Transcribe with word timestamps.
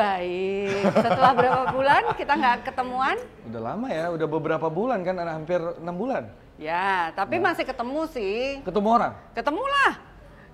Baik. 0.00 0.82
Setelah 0.96 1.32
berapa 1.36 1.62
bulan 1.76 2.02
kita 2.16 2.32
nggak 2.32 2.56
ketemuan? 2.72 3.16
Udah 3.52 3.60
lama 3.60 3.88
ya, 3.92 4.08
udah 4.08 4.26
beberapa 4.32 4.66
bulan 4.72 5.04
kan, 5.04 5.20
hampir 5.28 5.60
enam 5.60 5.92
bulan. 5.92 6.24
Ya, 6.56 7.12
tapi 7.12 7.36
masih 7.36 7.68
ketemu 7.68 8.08
sih. 8.08 8.64
Ketemu 8.64 8.88
orang. 8.88 9.12
Ketemu 9.36 9.60
lah. 9.60 9.92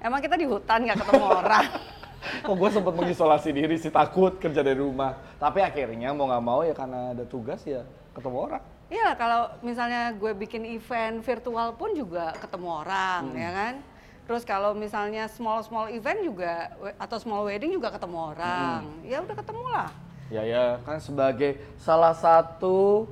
Emang 0.02 0.18
kita 0.18 0.34
di 0.34 0.46
hutan 0.50 0.82
nggak 0.82 0.98
ketemu 0.98 1.26
orang. 1.30 1.66
Kok 2.46 2.54
gue 2.58 2.70
sempat 2.74 2.94
mengisolasi 2.98 3.54
diri 3.54 3.78
sih, 3.78 3.90
takut 3.94 4.34
kerja 4.42 4.66
dari 4.66 4.82
rumah. 4.82 5.14
Tapi 5.38 5.62
akhirnya 5.62 6.10
mau 6.10 6.26
nggak 6.26 6.42
mau 6.42 6.66
ya 6.66 6.74
karena 6.74 7.14
ada 7.14 7.22
tugas 7.22 7.62
ya 7.62 7.86
ketemu 8.18 8.50
orang. 8.50 8.62
Iya, 8.86 9.14
kalau 9.18 9.50
misalnya 9.62 10.14
gue 10.14 10.30
bikin 10.34 10.62
event 10.74 11.22
virtual 11.22 11.74
pun 11.74 11.94
juga 11.94 12.34
ketemu 12.38 12.86
orang, 12.86 13.22
ya 13.34 13.50
kan? 13.50 13.74
Terus 14.26 14.42
kalau 14.42 14.74
misalnya 14.74 15.30
small 15.30 15.62
small 15.62 15.86
event 15.94 16.18
juga 16.18 16.74
atau 16.98 17.16
small 17.22 17.46
wedding 17.46 17.78
juga 17.78 17.94
ketemu 17.94 18.34
orang. 18.34 18.82
Ya 19.06 19.22
udah 19.22 19.36
ketemu 19.38 19.64
lah. 19.70 19.90
Ya 20.26 20.42
ya, 20.42 20.66
kan 20.82 20.98
sebagai 20.98 21.62
salah 21.78 22.10
satu 22.10 23.06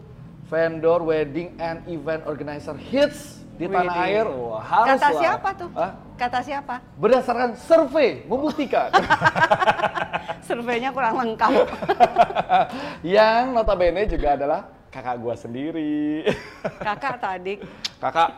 vendor 0.50 1.06
wedding 1.06 1.54
and 1.62 1.86
event 1.86 2.26
organizer 2.26 2.74
hits 2.74 3.46
di 3.54 3.70
tanah 3.70 3.86
Widih. 3.86 4.10
air, 4.10 4.26
wah 4.26 4.58
harus 4.58 4.98
Kata 4.98 5.08
lah. 5.14 5.20
siapa 5.22 5.48
tuh? 5.54 5.70
Hah? 5.78 5.92
Kata 6.18 6.38
siapa? 6.42 6.74
Berdasarkan 6.98 7.54
survei 7.54 8.26
membuktikan 8.26 8.90
Surveinya 10.50 10.90
kurang 10.90 11.22
lengkap. 11.22 11.50
yang 13.14 13.54
notabene 13.54 14.10
juga 14.10 14.34
adalah 14.34 14.66
kakak 14.90 15.16
gua 15.22 15.38
sendiri. 15.38 16.26
Kakak 16.82 17.22
tadi 17.22 17.62
kakak, 18.02 18.30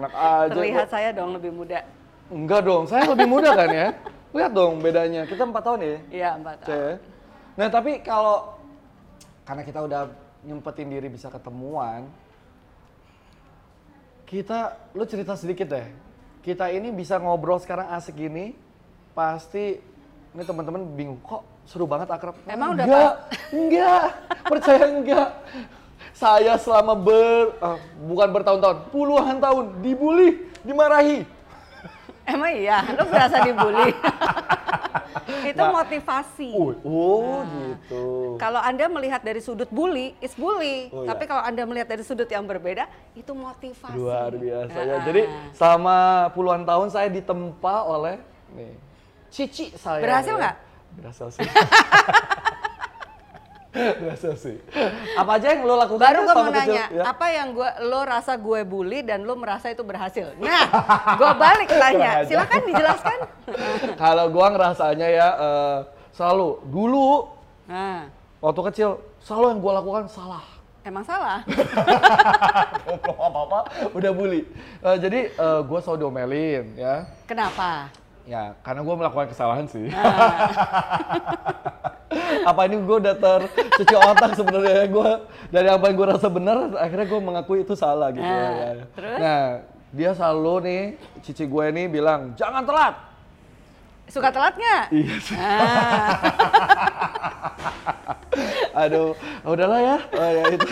enak 0.00 0.12
aja. 0.16 0.52
terlihat 0.56 0.86
kok. 0.88 0.92
saya 0.96 1.08
dong 1.12 1.30
lebih 1.36 1.52
muda. 1.52 1.78
Enggak 2.30 2.60
dong, 2.64 2.84
saya 2.88 3.04
lebih 3.10 3.28
muda 3.28 3.50
kan 3.52 3.68
ya. 3.68 3.88
Lihat 4.30 4.52
dong 4.54 4.78
bedanya, 4.78 5.22
kita 5.26 5.42
empat 5.42 5.62
tahun 5.66 5.80
ya. 5.82 5.98
Iya, 6.10 6.30
Mbak. 6.38 6.54
Cek. 6.64 6.96
Nah 7.58 7.68
tapi 7.68 7.92
kalau 8.00 8.56
karena 9.42 9.62
kita 9.66 9.80
udah 9.82 10.02
nyempetin 10.46 10.88
diri 10.88 11.08
bisa 11.10 11.26
ketemuan, 11.28 12.06
kita, 14.30 14.78
lu 14.94 15.02
cerita 15.04 15.34
sedikit 15.34 15.74
deh. 15.74 15.86
Kita 16.40 16.70
ini 16.70 16.94
bisa 16.94 17.18
ngobrol 17.18 17.58
sekarang 17.58 17.90
asik 17.92 18.16
gini, 18.16 18.54
pasti 19.12 19.76
ini 20.30 20.42
teman-teman 20.46 20.86
bingung 20.94 21.18
kok 21.20 21.42
seru 21.66 21.84
banget 21.84 22.08
akrab. 22.14 22.38
Emang 22.46 22.78
udah 22.78 22.86
enggak, 22.86 23.14
enggak, 23.50 24.06
percaya 24.46 24.84
enggak. 24.86 25.28
Saya 26.20 26.60
selama 26.60 26.92
ber, 26.92 27.56
eh, 27.56 27.78
bukan 28.04 28.28
bertahun-tahun, 28.28 28.92
puluhan 28.92 29.40
tahun 29.40 29.80
dibully, 29.80 30.52
dimarahi. 30.60 31.24
Emang 32.28 32.52
iya, 32.52 32.84
lu 32.92 33.08
berasa 33.08 33.40
dibully. 33.40 33.96
Itu 35.50 35.64
Nah. 35.64 35.72
motivasi. 35.80 36.52
Oh, 36.52 36.76
oh 36.84 37.40
gitu. 37.48 38.04
Kalau 38.36 38.60
Anda 38.60 38.86
melihat 38.92 39.24
dari 39.24 39.40
sudut 39.40 39.72
bully, 39.72 40.12
is 40.20 40.36
bully. 40.36 40.92
Oh, 40.92 41.02
iya. 41.02 41.16
Tapi 41.16 41.24
kalau 41.24 41.40
Anda 41.40 41.64
melihat 41.64 41.88
dari 41.88 42.04
sudut 42.04 42.28
yang 42.28 42.44
berbeda, 42.44 42.84
itu 43.16 43.32
motivasi. 43.32 43.96
Luar 43.96 44.30
biasa 44.36 44.76
ya. 44.76 44.96
Ah. 45.00 45.02
Jadi 45.08 45.22
selama 45.56 45.96
puluhan 46.36 46.62
tahun 46.68 46.88
saya 46.92 47.08
ditempa 47.08 47.88
oleh 47.88 48.20
nih 48.52 48.76
cici 49.32 49.72
saya. 49.74 50.04
Berhasil 50.04 50.34
ya. 50.36 50.40
nggak? 50.44 50.56
Berhasil 51.00 51.26
sih. 51.32 51.48
Berhasil 53.70 54.34
sih. 54.34 54.56
Apa 55.14 55.38
aja 55.38 55.54
yang 55.54 55.62
lo 55.62 55.74
lakukan 55.76 56.02
Baru 56.02 56.20
gue 56.20 56.34
mau 56.34 56.50
kecil? 56.50 56.74
nanya, 56.74 56.84
Ya. 56.90 57.02
apa 57.06 57.26
yang 57.28 57.48
gua 57.50 57.70
lo 57.80 58.02
rasa 58.02 58.34
gue 58.34 58.60
bully 58.62 59.00
dan 59.00 59.22
lo 59.22 59.34
merasa 59.34 59.68
itu 59.68 59.80
berhasil? 59.80 60.34
Nah, 60.36 60.66
gue 61.14 61.30
balik 61.36 61.70
tanya. 61.70 62.22
Silakan 62.24 62.60
dijelaskan. 62.64 63.18
Kalau 64.02 64.26
gua 64.28 64.46
ngerasanya 64.50 65.06
ya 65.08 65.28
eh, 65.32 65.78
selalu 66.10 66.58
dulu 66.66 67.30
Nah, 67.64 68.10
waktu 68.40 68.60
kecil 68.66 68.90
selalu 69.20 69.46
yang 69.48 69.60
gua 69.60 69.72
lakukan 69.78 70.04
salah. 70.06 70.42
emang 70.80 71.04
salah. 71.04 71.44
Belum 72.98 73.18
apa-apa 73.20 73.58
udah 73.92 74.10
bully. 74.10 74.42
Eh, 74.80 74.96
jadi 74.98 75.20
eh, 75.30 75.60
gua 75.62 75.78
selalu 75.78 75.98
diomelin 76.00 76.64
ya. 76.74 77.06
Kenapa? 77.24 77.86
Ya, 78.26 78.54
karena 78.60 78.82
gue 78.82 78.94
melakukan 78.94 79.26
kesalahan 79.26 79.66
sih. 79.66 79.90
Nah. 79.90 80.06
apa 82.42 82.60
ini 82.66 82.82
gue 82.82 82.96
udah 83.06 83.14
tercuci 83.14 83.94
otak 83.94 84.34
sebenarnya 84.34 84.86
gue 84.90 85.10
dari 85.54 85.68
apa 85.70 85.84
yang 85.86 85.96
gue 85.96 86.08
rasa 86.10 86.28
benar, 86.30 86.74
akhirnya 86.78 87.06
gue 87.06 87.20
mengakui 87.22 87.58
itu 87.62 87.74
salah 87.78 88.10
gitu. 88.10 88.22
Nah, 88.26 88.50
ya. 88.50 88.70
terus? 88.94 89.18
Nah, 89.18 89.42
dia 89.90 90.10
selalu 90.14 90.54
nih, 90.66 90.82
cici 91.22 91.44
gue 91.46 91.64
ini 91.70 91.86
bilang, 91.86 92.34
jangan 92.34 92.66
telat. 92.66 92.94
Suka 94.10 94.34
telat 94.34 94.58
nggak? 94.58 94.84
Iya 94.90 95.14
sih. 95.22 95.36
Ah. 95.38 96.18
Aduh, 98.86 99.14
udahlah 99.46 99.80
ya. 99.82 99.96
Oh, 100.18 100.30
ya 100.34 100.44
itu. 100.54 100.66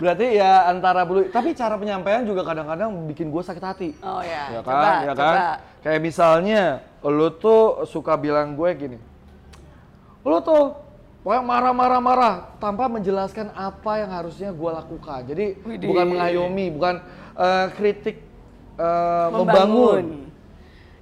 Berarti 0.00 0.26
ya 0.40 0.64
antara 0.64 1.04
bulu, 1.04 1.28
tapi 1.28 1.52
cara 1.52 1.76
penyampaian 1.76 2.24
juga 2.24 2.40
kadang-kadang 2.40 2.88
bikin 3.12 3.28
gue 3.28 3.42
sakit 3.44 3.64
hati. 3.64 3.90
Oh 4.00 4.24
ya, 4.24 4.48
ya 4.48 4.60
coba, 4.64 4.72
kan, 4.72 4.92
ya 5.04 5.12
kan? 5.12 5.16
coba. 5.16 5.44
Kayak 5.84 6.00
misalnya, 6.00 6.62
lu 7.04 7.28
tuh 7.36 7.84
suka 7.84 8.16
bilang 8.16 8.56
gue 8.56 8.70
gini, 8.80 8.96
lu 10.24 10.38
tuh 10.44 10.76
pokoknya 11.24 11.42
marah-marah-marah 11.44 12.34
tanpa 12.60 12.88
menjelaskan 12.88 13.52
apa 13.52 13.92
yang 14.00 14.10
harusnya 14.12 14.50
gue 14.52 14.70
lakukan. 14.70 15.20
Jadi 15.28 15.46
Widih. 15.64 15.88
bukan 15.88 16.06
mengayomi, 16.16 16.66
bukan 16.72 16.94
eh, 17.36 17.66
kritik 17.76 18.16
eh, 18.76 19.28
membangun. 19.32 20.29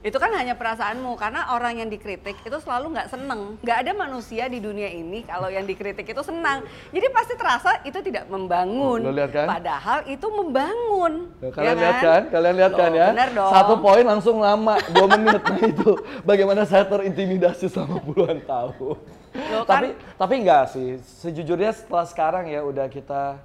Itu 0.09 0.17
kan 0.17 0.33
hanya 0.33 0.57
perasaanmu 0.57 1.21
karena 1.21 1.53
orang 1.53 1.85
yang 1.85 1.93
dikritik 1.93 2.41
itu 2.41 2.59
selalu 2.65 2.97
nggak 2.97 3.13
seneng. 3.13 3.61
Nggak 3.61 3.79
ada 3.85 3.93
manusia 3.93 4.49
di 4.49 4.57
dunia 4.57 4.89
ini 4.89 5.21
kalau 5.29 5.53
yang 5.53 5.69
dikritik 5.69 6.09
itu 6.09 6.23
senang. 6.25 6.65
Jadi 6.89 7.07
pasti 7.13 7.37
terasa 7.37 7.85
itu 7.85 8.01
tidak 8.01 8.25
membangun. 8.33 9.05
Lo 9.05 9.13
lihat 9.13 9.37
kan? 9.37 9.45
Padahal 9.45 10.09
itu 10.09 10.25
membangun. 10.33 11.29
Ya, 11.45 11.45
ya 11.45 11.51
kalian 11.53 11.77
lihat 11.77 11.99
kan? 12.01 12.23
Kalian 12.33 12.55
lihat 12.57 12.73
kan 12.73 12.89
Loh, 12.89 12.97
ya? 12.97 13.09
Bener 13.13 13.29
dong. 13.37 13.53
Satu 13.53 13.75
poin 13.85 14.05
langsung 14.09 14.41
lama, 14.41 14.81
dua 14.97 15.07
menit. 15.13 15.43
Nah 15.45 15.61
itu 15.61 15.91
bagaimana 16.25 16.65
saya 16.65 16.89
terintimidasi 16.89 17.69
selama 17.69 18.01
puluhan 18.01 18.41
tahun. 18.49 18.97
Loh, 19.37 19.65
tapi 19.69 19.93
tapi 20.17 20.35
enggak 20.41 20.73
sih. 20.73 20.97
Sejujurnya 21.21 21.77
setelah 21.77 22.09
sekarang 22.09 22.49
ya 22.49 22.65
udah 22.65 22.89
kita 22.89 23.37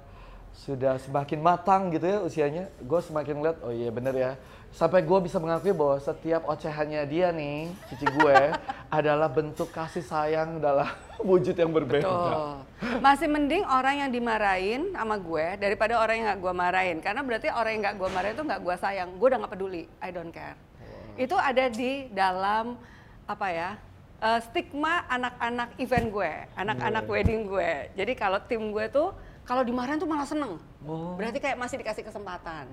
sudah 0.64 0.96
semakin 0.96 1.44
matang 1.44 1.92
gitu 1.92 2.08
ya 2.08 2.18
usianya. 2.24 2.64
Gue 2.80 3.04
semakin 3.04 3.44
lihat, 3.44 3.60
oh 3.60 3.68
iya 3.68 3.92
bener 3.92 4.16
ya. 4.16 4.32
Sampai 4.74 5.06
gue 5.06 5.18
bisa 5.22 5.38
mengakui 5.38 5.70
bahwa 5.70 6.02
setiap 6.02 6.50
ocehannya 6.50 7.06
dia 7.06 7.30
nih, 7.30 7.70
cici 7.86 8.10
gue, 8.10 8.38
adalah 8.98 9.30
bentuk 9.30 9.70
kasih 9.70 10.02
sayang 10.02 10.58
dalam 10.58 10.90
wujud 11.30 11.54
yang 11.54 11.70
berbeda. 11.70 12.10
Tuh. 12.10 12.58
Masih 12.98 13.30
mending 13.30 13.62
orang 13.62 14.02
yang 14.02 14.10
dimarahin 14.10 14.90
sama 14.90 15.14
gue 15.14 15.46
daripada 15.62 16.02
orang 16.02 16.14
yang 16.18 16.26
nggak 16.34 16.42
gue 16.42 16.52
marahin. 16.58 16.98
Karena 16.98 17.22
berarti 17.22 17.48
orang 17.54 17.70
yang 17.78 17.82
nggak 17.86 17.96
gue 18.02 18.08
marahin 18.10 18.34
itu 18.34 18.44
nggak 18.44 18.62
gue 18.66 18.76
sayang. 18.82 19.08
Gue 19.14 19.26
udah 19.30 19.38
nggak 19.46 19.52
peduli. 19.54 19.86
I 20.02 20.10
don't 20.10 20.34
care. 20.34 20.58
Itu 21.14 21.38
ada 21.38 21.70
di 21.70 22.10
dalam 22.10 22.74
apa 23.30 23.48
ya? 23.54 23.70
eh, 24.24 24.40
stigma 24.40 25.04
anak-anak 25.06 25.76
event 25.76 26.06
gue, 26.08 26.32
anak-anak 26.56 27.04
wedding 27.04 27.44
gue. 27.44 27.92
Jadi 27.92 28.12
kalau 28.16 28.40
tim 28.48 28.72
gue 28.72 28.86
tuh 28.88 29.12
kalau 29.44 29.60
dimarahin 29.60 30.00
tuh 30.00 30.08
malah 30.08 30.24
seneng. 30.24 30.56
Oh. 30.88 31.14
Berarti 31.20 31.38
kayak 31.40 31.60
masih 31.60 31.76
dikasih 31.84 32.04
kesempatan, 32.08 32.64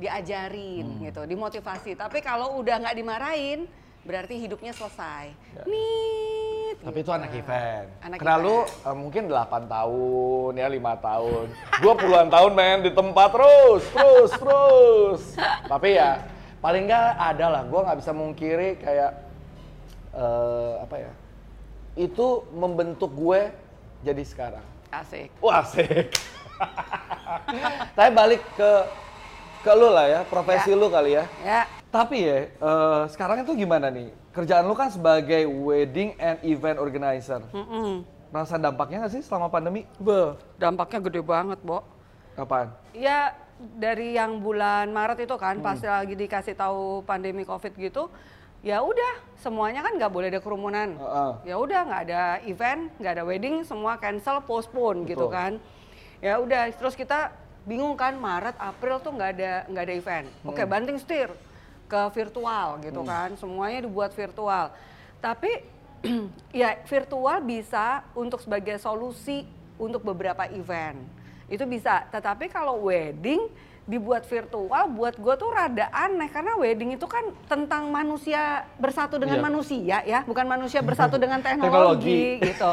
diajarin 0.00 0.86
Hmm. 0.88 1.00
gitu, 1.04 1.20
dimotivasi. 1.22 1.92
Tapi 1.94 2.18
kalau 2.18 2.56
udah 2.56 2.80
nggak 2.80 2.96
dimarahin, 2.96 3.68
berarti 4.00 4.40
hidupnya 4.40 4.72
selesai. 4.72 5.28
Nit. 5.68 6.80
Tapi 6.80 6.96
itu 6.96 7.04
gitu. 7.04 7.12
anak 7.12 7.30
event. 7.36 7.86
Anak 8.00 8.16
Kenal 8.18 8.38
lu 8.40 8.56
event. 8.64 8.86
eh, 8.88 8.96
mungkin 8.96 9.22
8 9.28 9.68
tahun 9.68 10.52
ya, 10.56 10.66
5 10.66 10.94
tahun. 10.96 11.46
Gua 11.78 11.94
puluhan 11.94 12.28
tahun 12.32 12.52
main 12.56 12.78
di 12.80 12.90
tempat 12.90 13.28
terus, 13.30 13.82
terus, 13.92 14.30
terus. 14.32 15.22
Tapi 15.68 15.88
ya 15.92 16.24
paling 16.58 16.88
nggak 16.88 17.06
ada 17.20 17.46
lah. 17.50 17.62
Gua 17.68 17.84
nggak 17.84 17.98
bisa 18.00 18.12
mungkiri 18.12 18.80
kayak 18.80 19.12
eh, 20.10 20.72
apa 20.80 20.96
ya? 20.96 21.12
Itu 21.94 22.48
membentuk 22.50 23.12
gue 23.12 23.52
jadi 24.00 24.24
sekarang. 24.24 24.64
Asik. 24.88 25.28
Wah, 25.38 25.60
asik. 25.60 26.08
Tapi 27.96 28.10
balik 28.10 28.40
ke 28.54 28.70
ke 29.60 29.72
lu 29.76 29.88
lah 29.88 30.06
ya, 30.08 30.20
profesi 30.24 30.72
Ya. 30.72 30.76
lu 30.76 30.86
kali 30.88 31.10
ya. 31.12 31.24
Ya, 31.44 31.60
Tapi 31.90 32.16
ya, 32.22 32.38
eh, 32.48 33.02
sekarang 33.10 33.42
itu 33.42 33.52
gimana 33.56 33.90
nih? 33.90 34.08
Kerjaan 34.30 34.62
lu 34.62 34.72
kan 34.72 34.88
sebagai 34.88 35.42
wedding 35.44 36.14
and 36.16 36.38
event 36.42 36.78
organizer. 36.78 37.42
mm-mm. 37.50 38.06
Merasa 38.30 38.54
dampaknya 38.56 39.02
nggak 39.02 39.12
sih 39.12 39.22
selama 39.26 39.50
pandemi? 39.50 39.82
Be, 39.98 40.38
dampaknya 40.54 41.02
gede 41.02 41.18
banget, 41.20 41.58
Bo. 41.60 41.82
Kapan? 42.38 42.70
Ya 42.94 43.34
dari 43.58 44.14
yang 44.14 44.38
bulan 44.38 44.88
Maret 44.88 45.26
itu 45.26 45.34
kan, 45.34 45.58
pas 45.58 45.76
Hmm. 45.76 45.90
lagi 45.90 46.14
dikasih 46.14 46.54
tahu 46.54 47.02
pandemi 47.02 47.42
Covid 47.42 47.74
gitu, 47.74 48.06
ya 48.62 48.80
udah 48.80 49.12
semuanya 49.34 49.82
kan 49.82 49.98
nggak 49.98 50.12
boleh 50.14 50.30
ada 50.30 50.38
kerumunan. 50.38 50.94
Heeh. 50.94 51.32
Ya 51.50 51.56
udah 51.58 51.80
nggak 51.84 52.02
ada 52.06 52.22
event, 52.46 52.86
nggak 52.96 53.12
ada 53.18 53.24
wedding, 53.26 53.66
semua 53.66 53.98
cancel, 53.98 54.40
postpone 54.40 55.04
gitu 55.04 55.26
Betul. 55.26 55.34
kan. 55.34 55.52
Ya 56.22 56.38
udah, 56.38 56.70
terus 56.70 56.94
kita 56.94 57.34
bingung 57.68 57.94
kan 57.96 58.16
Maret, 58.16 58.56
April 58.56 59.00
tuh 59.00 59.12
nggak 59.14 59.30
ada 59.36 59.52
nggak 59.68 59.84
ada 59.84 59.94
event. 59.94 60.26
Oke, 60.44 60.62
banting 60.64 60.96
setir 60.96 61.28
ke 61.90 62.00
virtual 62.14 62.78
gitu 62.80 63.02
kan, 63.02 63.34
semuanya 63.34 63.84
dibuat 63.84 64.14
virtual. 64.14 64.70
Tapi 65.18 65.50
ya 66.62 66.78
virtual 66.86 67.42
bisa 67.44 68.06
untuk 68.16 68.40
sebagai 68.40 68.78
solusi 68.78 69.44
untuk 69.76 70.04
beberapa 70.06 70.46
event. 70.48 71.00
Itu 71.50 71.66
bisa, 71.66 72.06
tetapi 72.14 72.46
kalau 72.46 72.86
wedding 72.86 73.50
dibuat 73.90 74.22
virtual 74.22 74.62
buat 74.88 75.18
gue 75.18 75.34
tuh 75.34 75.50
rada 75.50 75.90
aneh 75.90 76.30
karena 76.30 76.54
wedding 76.54 76.94
itu 76.94 77.04
kan 77.04 77.20
tentang 77.44 77.90
manusia 77.90 78.62
bersatu 78.78 79.18
dengan 79.18 79.42
Iya. 79.42 79.44
manusia 79.44 79.96
ya 80.06 80.20
bukan 80.22 80.46
manusia 80.46 80.78
bersatu 80.86 81.18
dengan 81.18 81.42
Teknologi. 81.42 82.38
teknologi 82.38 82.54
gitu 82.54 82.70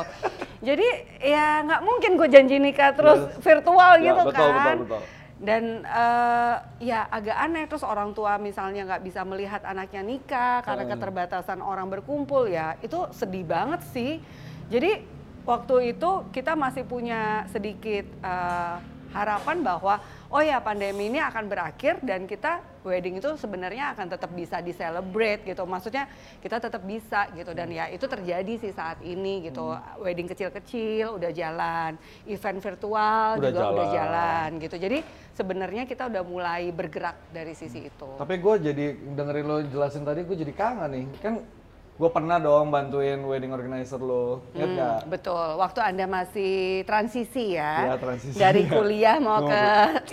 jadi 0.59 0.87
ya 1.17 1.65
nggak 1.65 1.81
mungkin 1.81 2.11
gue 2.15 2.29
janji 2.29 2.55
nikah 2.57 2.93
terus 2.93 3.17
virtual 3.39 3.97
Ya, 3.97 4.13
gitu 4.13 4.21
betul, 4.25 4.49
kan 4.53 4.77
betul, 4.77 4.77
betul. 4.85 5.01
dan 5.37 5.63
eh, 5.81 6.55
ya 6.83 7.09
agak 7.09 7.37
aneh 7.39 7.63
terus 7.65 7.81
orang 7.81 8.13
tua 8.13 8.37
misalnya 8.37 8.85
nggak 8.85 9.01
bisa 9.01 9.21
melihat 9.23 9.61
anaknya 9.63 10.01
nikah 10.03 10.61
karena 10.61 10.85
Hmm. 10.85 10.91
keterbatasan 10.93 11.59
orang 11.59 11.89
berkumpul 11.89 12.45
ya 12.45 12.77
itu 12.79 13.09
sedih 13.11 13.41
banget 13.41 13.81
sih 13.89 14.21
jadi 14.69 15.01
waktu 15.43 15.95
itu 15.95 16.09
kita 16.29 16.53
masih 16.53 16.83
punya 16.83 17.45
sedikit 17.47 18.05
eh, 18.19 18.75
harapan 19.07 19.63
bahwa 19.63 19.97
oh 20.27 20.43
ya 20.43 20.59
pandemi 20.59 21.07
ini 21.07 21.19
akan 21.19 21.47
berakhir 21.47 22.03
dan 22.03 22.27
kita 22.27 22.59
wedding 22.83 23.19
itu 23.19 23.35
sebenarnya 23.35 23.91
akan 23.91 24.07
tetap 24.07 24.31
bisa 24.31 24.59
di 24.59 24.71
celebrate 24.71 25.43
gitu 25.43 25.63
maksudnya 25.63 26.07
kita 26.39 26.59
tetap 26.59 26.83
bisa 26.83 27.27
gitu 27.31 27.51
dan 27.51 27.67
ya 27.67 27.87
itu 27.87 28.03
terjadi 28.03 28.53
sih 28.57 28.71
saat 28.71 28.99
ini 29.01 29.43
gitu 29.43 29.59
Hmm. 29.67 29.99
wedding 29.99 30.27
kecil-kecil 30.27 31.19
udah 31.19 31.31
jalan 31.31 31.91
event 32.25 32.59
virtual 32.59 33.35
Udah 33.35 33.51
juga 33.51 33.63
udah 33.67 33.87
jalan. 33.87 33.95
jalan 33.95 34.49
gitu 34.63 34.75
jadi 34.77 34.97
sebenarnya 35.31 35.83
kita 35.83 36.07
udah 36.07 36.23
mulai 36.23 36.71
bergerak 36.71 37.15
dari 37.29 37.51
sisi 37.51 37.85
itu 37.85 38.09
Tapi 38.17 38.33
gue 38.37 38.53
jadi 38.63 38.85
dengerin 39.13 39.45
lo 39.45 39.57
jelasin 39.61 40.01
tadi, 40.01 40.25
gue 40.25 40.33
jadi 40.33 40.49
kangen 40.49 40.89
nih. 40.89 41.05
Kan 41.21 41.33
gue 41.97 42.09
pernah 42.09 42.37
dong 42.37 42.69
bantuin 42.69 43.17
wedding 43.19 43.49
organizer 43.49 43.97
lo, 43.97 44.45
ingat 44.51 44.61
Hmm, 44.63 44.75
nggak? 44.75 44.99
betul. 45.09 45.47
Waktu 45.57 45.79
anda 45.81 46.05
masih 46.05 46.55
transisi 46.83 47.57
ya, 47.57 47.73
Iya, 47.83 47.95
transisi. 47.97 48.37
dari 48.37 48.61
kuliah 48.69 49.17
mau 49.17 49.41
ke 49.43 49.63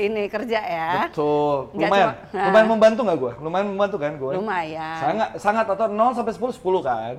ini 0.00 0.25
kerja 0.26 0.60
ya. 0.60 0.90
Betul, 1.06 1.69
lumayan, 1.72 2.16
cuma- 2.25 2.40
lumayan. 2.42 2.66
Membantu 2.66 3.00
nggak 3.04 3.19
gue? 3.19 3.32
Lumayan 3.38 3.66
membantu 3.69 3.96
kan 3.98 4.12
gue? 4.14 4.32
lumayan. 4.34 4.96
Sangat, 4.98 5.28
sangat 5.36 5.66
atau 5.69 5.86
0 5.86 6.12
sampai 6.14 6.32
10, 6.32 6.56
10 6.56 6.81
kan? 6.81 7.14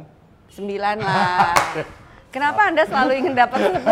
sembilan 0.48 0.98
lah. 1.06 1.54
Kenapa 2.30 2.68
anda 2.68 2.84
selalu 2.84 3.12
ingin 3.16 3.34
dapat 3.34 3.60
10 3.70 3.86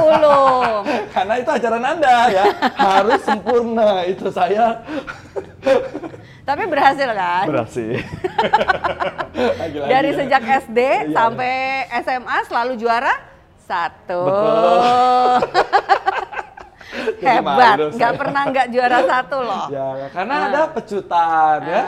Karena 1.15 1.33
itu 1.37 1.49
ajaran 1.49 1.83
anda 1.85 2.15
ya, 2.29 2.45
harus 2.73 3.21
sempurna. 3.21 4.03
Itu 4.03 4.27
saya. 4.27 4.81
Tapi 6.44 6.63
berhasil 6.68 7.10
kan 7.10 7.45
Berhasil. 7.48 7.95
Dari 9.90 10.10
ya. 10.10 10.18
sejak 10.18 10.42
SD 10.62 10.80
Iya. 10.80 11.16
sampai 11.16 11.54
SMA 12.01 12.38
selalu 12.45 12.74
juara 12.75 13.13
satu 13.60 14.22
Betul. 14.28 15.40
Hebat 17.24 17.78
nggak 17.90 18.13
pernah 18.13 18.44
nggak 18.45 18.68
juara 18.69 19.00
satu 19.01 19.38
loh 19.40 19.66
Ya, 19.68 20.07
karena 20.12 20.36
ada 20.48 20.62
pecutan 20.69 21.57
ya. 21.63 21.81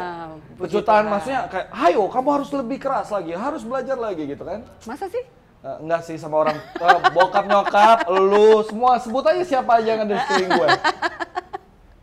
Puji 0.55 0.71
pecutan 0.71 1.03
Tuhan. 1.03 1.11
maksudnya 1.11 1.41
kayak, 1.45 1.67
ayo 1.85 2.03
kamu 2.07 2.29
harus 2.31 2.49
lebih 2.49 2.77
keras 2.79 3.11
lagi, 3.11 3.35
harus 3.35 3.61
belajar 3.61 3.97
lagi 3.97 4.23
gitu 4.25 4.41
kan. 4.41 4.63
masa 4.83 5.05
sih 5.05 5.21
Eh, 5.61 5.77
enggak 5.81 6.05
sih 6.05 6.13
sama 6.15 6.37
orang 6.39 6.55
eh, 6.57 6.99
bokap 7.09 7.43
nyokap, 7.43 8.05
lu 8.07 8.61
semua 8.63 9.01
sebut 9.01 9.25
aja 9.25 9.41
siapa 9.41 9.81
aja 9.81 9.97
yang 9.97 10.05
ada 10.05 10.15
di 10.15 10.45
gue. 10.45 10.67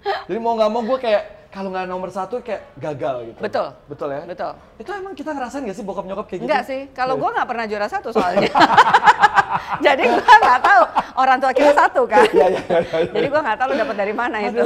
Jadi 0.03 0.39
mau 0.39 0.55
nggak 0.59 0.71
mau 0.71 0.83
gue 0.83 0.99
kayak 0.99 1.23
kalau 1.53 1.69
nggak 1.69 1.85
nomor 1.85 2.09
satu 2.09 2.41
kayak 2.41 2.65
gagal 2.81 3.29
gitu. 3.29 3.39
Betul. 3.45 3.69
Betul 3.85 4.09
ya. 4.09 4.23
betul 4.25 4.53
Itu 4.81 4.91
emang 4.97 5.13
kita 5.13 5.37
ngerasain 5.37 5.69
gak 5.69 5.77
sih 5.77 5.85
bokap 5.85 6.05
nyokap 6.09 6.27
kayak 6.27 6.41
gitu? 6.41 6.49
Enggak 6.49 6.65
sih, 6.65 6.81
kalau 6.97 7.15
gue 7.21 7.29
nggak 7.29 7.49
pernah 7.49 7.65
juara 7.69 7.89
satu 7.93 8.09
soalnya. 8.09 8.49
Jadi 9.85 10.03
gue 10.09 10.23
nggak 10.25 10.61
tahu 10.65 10.83
orang 11.21 11.37
tua 11.37 11.53
kita 11.53 11.73
satu 11.77 12.03
kan. 12.09 12.25
Iya 12.33 12.47
iya 12.57 12.61
iya. 12.65 12.79
iya. 12.81 13.13
Jadi 13.13 13.27
gue 13.29 13.41
nggak 13.45 13.59
tahu 13.61 13.69
lu 13.69 13.77
dapat 13.77 13.97
dari 14.01 14.15
mana 14.17 14.37
itu. 14.41 14.65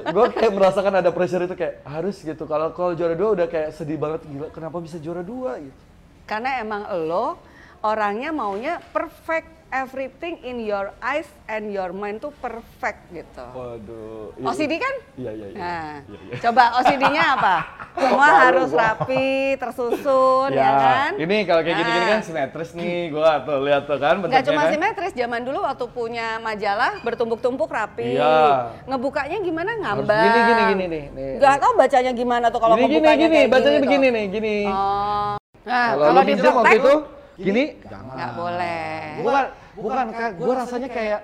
Gue 0.00 0.26
kayak 0.32 0.52
merasakan 0.56 0.92
ada 1.04 1.10
pressure 1.12 1.44
itu 1.44 1.54
kayak 1.54 1.84
harus 1.84 2.16
gitu. 2.24 2.48
Kalau 2.48 2.72
kalau 2.72 2.96
juara 2.96 3.12
dua 3.12 3.36
udah 3.36 3.46
kayak 3.46 3.76
sedih 3.76 4.00
banget 4.00 4.24
gila. 4.24 4.48
Kenapa 4.48 4.80
bisa 4.80 4.96
juara 4.96 5.20
dua 5.20 5.60
gitu? 5.60 5.80
Karena 6.24 6.56
emang 6.64 6.88
lo 7.04 7.36
orangnya 7.84 8.32
maunya 8.32 8.80
perfect 8.90 9.44
everything 9.68 10.38
in 10.40 10.62
your 10.62 10.94
eyes 11.00 11.26
and 11.44 11.68
your 11.68 11.90
mind 11.90 12.16
tuh 12.16 12.30
perfect 12.34 13.10
gitu. 13.10 13.44
Waduh. 13.44 14.30
iya. 14.32 14.46
OCD 14.46 14.72
kan? 14.78 14.94
Iya 15.14 15.30
iya 15.34 15.46
iya. 15.46 15.58
Nah, 15.58 15.92
Iya, 16.00 16.18
iya. 16.22 16.34
coba 16.40 16.62
OCD-nya 16.78 17.22
apa? 17.34 17.56
Semua 18.00 18.28
harus 18.40 18.70
gua. 18.70 18.80
rapi, 18.86 19.26
tersusun, 19.54 20.48
ya, 20.50 20.70
kan? 20.70 21.10
Ini 21.16 21.36
kalau 21.42 21.60
kayak 21.60 21.76
gini-gini 21.76 22.06
Ah. 22.06 22.08
kan 22.08 22.20
simetris 22.22 22.70
nih, 22.72 23.10
gua 23.10 23.42
tuh 23.42 23.58
lihat 23.60 23.82
tuh 23.84 23.98
kan 23.98 24.14
bentuknya 24.16 24.46
cuma 24.46 24.62
kan. 24.62 24.70
simetris, 24.70 25.12
zaman 25.12 25.40
dulu 25.42 25.58
waktu 25.60 25.84
punya 25.90 26.38
majalah 26.38 26.92
bertumpuk-tumpuk 27.02 27.66
rapi. 27.68 28.14
Iya. 28.14 28.70
Ngebukanya 28.86 29.36
gimana 29.42 29.70
Harus 29.72 29.82
ngambang. 29.82 30.22
gini 30.24 30.38
gini 30.40 30.62
gini 30.64 30.84
nih. 30.86 31.04
nih. 31.10 31.32
Nggak 31.36 31.54
tahu 31.58 31.72
bacanya 31.76 32.12
gimana 32.14 32.46
tuh 32.48 32.60
kalau 32.62 32.74
gini 32.74 32.84
gini 32.84 32.94
ngebukanya 32.94 33.18
gini, 33.20 33.34
kayak 33.36 33.48
bacanya 33.50 33.80
begini 33.82 34.06
nih, 34.08 34.24
gini. 34.30 34.56
Oh. 34.64 35.34
Nah, 35.64 35.86
Kalau 35.90 36.04
kalau 36.06 36.22
di 36.22 36.32
waktu 36.38 36.76
itu 36.76 36.94
gini, 37.38 37.64
jangan. 37.86 38.14
nggak 38.14 38.30
boleh. 38.38 38.94
Bukan, 39.22 39.44
bukan, 39.78 40.06
Kak. 40.14 40.30
Gua 40.38 40.54
rasanya 40.62 40.88
kayak 40.90 41.20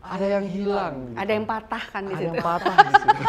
ada 0.00 0.26
yang 0.26 0.46
hilang. 0.48 0.94
gitu. 1.12 1.18
Ada 1.18 1.30
yang 1.36 1.46
patah 1.46 1.84
kan 1.92 2.02
di 2.06 2.12
ada 2.14 2.20
situ. 2.20 2.28
yang 2.30 2.44
patah 2.44 2.74
di 2.74 2.92
situ. 2.94 3.24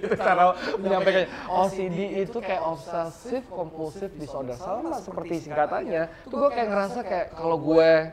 Itu 0.00 0.16
cara 0.16 0.56
menyampaikan 0.80 1.28
OCD 1.44 2.24
itu 2.24 2.38
kayak 2.40 2.64
obsessive 2.64 3.44
compulsive 3.52 4.08
disorder 4.16 4.56
sama 4.56 4.96
seperti 4.96 5.44
singkatannya. 5.44 6.08
Itu 6.24 6.40
gue 6.40 6.50
kayak 6.56 6.68
ngerasa 6.72 7.00
kayak 7.04 7.26
kalau 7.36 7.60
gue 7.60 8.08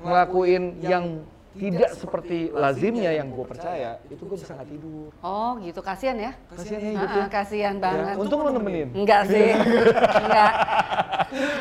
ngelakuin 0.00 0.80
yang 0.80 1.04
tidak 1.56 1.90
seperti 1.96 2.38
lazimnya 2.52 3.10
yang 3.10 3.28
gue 3.28 3.44
percaya, 3.44 3.96
itu 4.06 4.20
gue 4.20 4.36
bisa 4.36 4.52
nggak 4.52 4.68
tidur. 4.68 5.08
Oh, 5.20 5.56
gitu. 5.60 5.80
Kasihan 5.80 6.16
ya? 6.16 6.32
Kasihan 6.52 6.80
ya 6.80 6.92
gitu. 7.00 7.18
ah, 7.18 7.28
kasihan 7.28 7.74
Ya, 7.74 7.82
banget. 7.82 8.14
untung 8.16 8.40
lu 8.44 8.50
nemenin. 8.52 8.88
Enggak 8.92 9.20
sih. 9.26 9.56
Enggak. 10.20 10.52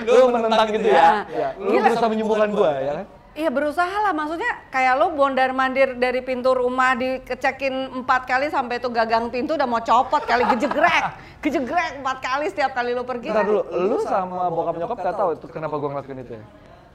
Lu 0.05 0.23
menentang 0.29 0.67
gitu 0.69 0.87
ya. 0.87 1.01
Ah. 1.01 1.21
ya. 1.31 1.49
Lu 1.57 1.69
Gila. 1.71 1.83
berusaha 1.87 2.07
menyembuhkan 2.07 2.49
gue 2.51 2.71
ya 2.81 2.93
kan? 2.93 3.07
Iya 3.35 3.51
berusaha 3.51 3.97
lah 3.99 4.15
maksudnya 4.15 4.47
kayak 4.71 4.95
lo 4.95 5.11
bondar 5.11 5.51
mandir 5.51 5.91
dari 5.99 6.23
pintu 6.23 6.55
rumah 6.55 6.95
dikecekin 6.95 7.99
empat 7.99 8.23
kali 8.23 8.47
sampai 8.47 8.79
tuh 8.79 8.87
gagang 8.87 9.27
pintu 9.27 9.59
udah 9.59 9.67
mau 9.67 9.83
copot 9.83 10.23
kali 10.23 10.47
gejegrek 10.55 11.03
gejegrek 11.43 11.99
empat 11.99 12.23
kali 12.23 12.47
setiap 12.47 12.71
kali 12.71 12.95
lo 12.95 13.03
pergi 13.03 13.35
kan? 13.35 13.43
dulu, 13.43 13.59
lu 13.75 13.99
sama 14.07 14.47
bokap 14.47 14.79
nyokap 14.79 14.97
gak 15.03 15.15
tahu 15.19 15.29
itu 15.35 15.45
kenapa 15.51 15.75
gue 15.75 15.89
ngelakuin 15.91 16.19
itu 16.23 16.31
ya? 16.31 16.43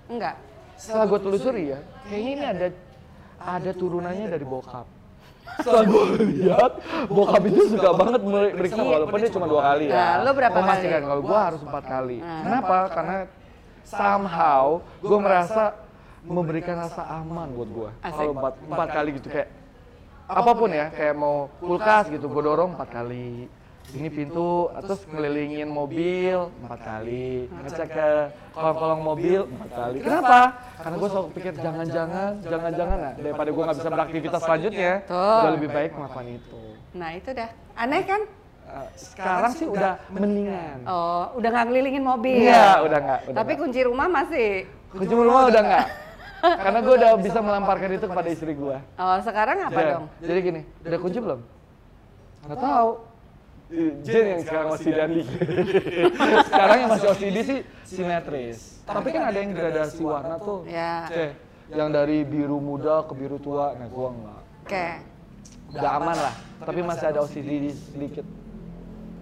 enggak 0.09 0.35
Setelah 0.81 1.05
gue 1.13 1.21
telusuri 1.21 1.65
ya, 1.77 1.79
kayaknya 2.09 2.31
ini 2.33 2.45
ada 2.49 2.67
ada 3.41 3.71
turunannya 3.73 4.29
dari 4.29 4.45
bokap. 4.45 4.87
Setelah 5.61 5.83
gue 5.83 6.05
lihat, 6.31 6.73
bokap 7.11 7.43
itu 7.49 7.75
suka 7.75 7.91
banget 7.97 8.21
meriksa 8.55 8.83
walaupun 8.85 9.17
dia 9.19 9.33
cuma 9.33 9.47
dua 9.51 9.63
kali 9.73 9.85
ya. 9.91 9.95
Nah, 9.97 10.13
lu 10.23 10.31
berapa 10.37 10.59
kali? 10.61 10.85
Kalau 10.87 11.23
gue 11.25 11.39
harus 11.41 11.61
empat 11.65 11.85
kali. 11.89 12.19
Kenapa? 12.21 12.77
Karena 12.93 13.17
somehow 13.83 14.65
gue 15.03 15.19
merasa 15.19 15.75
memberikan 16.21 16.77
rasa 16.85 17.03
aman 17.19 17.49
buat 17.57 17.71
gue. 17.73 17.91
Kalau 18.05 18.33
empat, 18.37 18.55
empat 18.69 18.89
kali 18.93 19.11
gitu 19.19 19.29
kayak 19.33 19.49
apa 20.31 20.51
pun 20.55 20.71
ya, 20.71 20.87
kayak 20.95 21.15
mau 21.19 21.51
kulkas 21.59 22.07
gitu, 22.07 22.31
gue 22.31 22.43
dorong 22.45 22.79
empat 22.79 22.89
kali. 22.95 23.51
Ini 23.91 24.07
pintu, 24.07 24.71
terus 24.77 25.03
ngelilingin 25.05 25.67
mobil 25.67 26.47
empat 26.63 26.79
kali, 26.81 27.51
ngecek 27.51 27.89
ke 27.91 28.09
kolong-kolong 28.53 29.03
mobil 29.03 29.41
empat 29.45 29.71
kali. 29.73 29.99
Kenapa? 29.99 30.41
Karena 30.79 30.95
gue 30.95 31.09
selalu 31.11 31.29
pikir 31.35 31.53
jangan-jangan, 31.59 32.31
jangan-jangan 32.41 32.99
nah, 33.01 33.13
daripada 33.19 33.49
gue 33.51 33.63
nggak 33.67 33.79
bisa 33.83 33.91
beraktivitas 33.91 34.41
selanjutnya, 34.41 34.93
Tuh. 35.05 35.19
udah 35.43 35.53
lebih 35.53 35.71
baik 35.71 35.91
melakukan 35.93 36.27
itu. 36.29 36.63
nah 36.91 37.11
itu 37.13 37.31
dah 37.31 37.51
aneh 37.77 38.03
kan 38.05 38.23
Eh, 38.71 38.87
sekarang 38.95 39.51
sih 39.51 39.67
udah 39.67 39.99
mendingan. 40.15 40.87
oh 40.87 41.35
udah 41.35 41.49
nggak 41.51 41.67
ngelilingin 41.67 42.05
mobil 42.07 42.39
Iya, 42.39 42.87
udah 42.87 42.99
nggak. 43.03 43.21
tapi 43.35 43.53
kunci 43.59 43.83
rumah 43.83 44.07
masih 44.07 44.63
kunci 44.89 45.11
rumah 45.11 45.51
udah 45.51 45.63
nggak. 45.67 45.87
Karena 46.41 46.79
gue 46.79 46.95
udah 46.95 47.11
bisa 47.19 47.39
melamparkan 47.43 47.91
itu 47.91 48.07
kepada 48.07 48.29
istri 48.31 48.55
gue. 48.55 48.77
oh 48.79 49.17
sekarang 49.27 49.67
apa 49.67 49.75
Ya, 49.75 49.87
dong 49.99 50.07
Jadi 50.23 50.39
gini, 50.41 50.61
udah 50.87 50.99
kunci 51.03 51.19
belum? 51.19 51.41
Nggak 52.47 52.59
tahu. 52.63 52.91
Jen 54.03 54.25
yang 54.27 54.43
sekarang 54.43 54.69
OCD 54.75 54.99
Andi. 54.99 55.23
sekarang 56.51 56.77
yang 56.83 56.91
masih 56.91 57.09
OCD 57.15 57.37
sih 57.47 57.59
simetris. 57.87 58.83
Tapi 58.83 59.09
kan 59.15 59.23
ada 59.31 59.39
yang 59.39 59.55
gradasi 59.55 60.03
warna 60.03 60.37
tuh. 60.43 60.67
ya 60.67 61.07
Oke, 61.07 61.27
yang 61.71 61.89
dari 61.95 62.27
biru 62.27 62.59
muda 62.59 63.07
ke 63.07 63.15
biru 63.15 63.39
tua. 63.39 63.79
Nah, 63.79 63.87
gua 63.87 64.09
enggak. 64.11 64.41
oke 64.67 64.87
Udah 65.71 65.93
aman 66.03 66.17
lah. 66.19 66.35
Tapi 66.67 66.81
masih 66.83 67.07
ada 67.15 67.23
OCD 67.23 67.71
sedikit. 67.71 68.27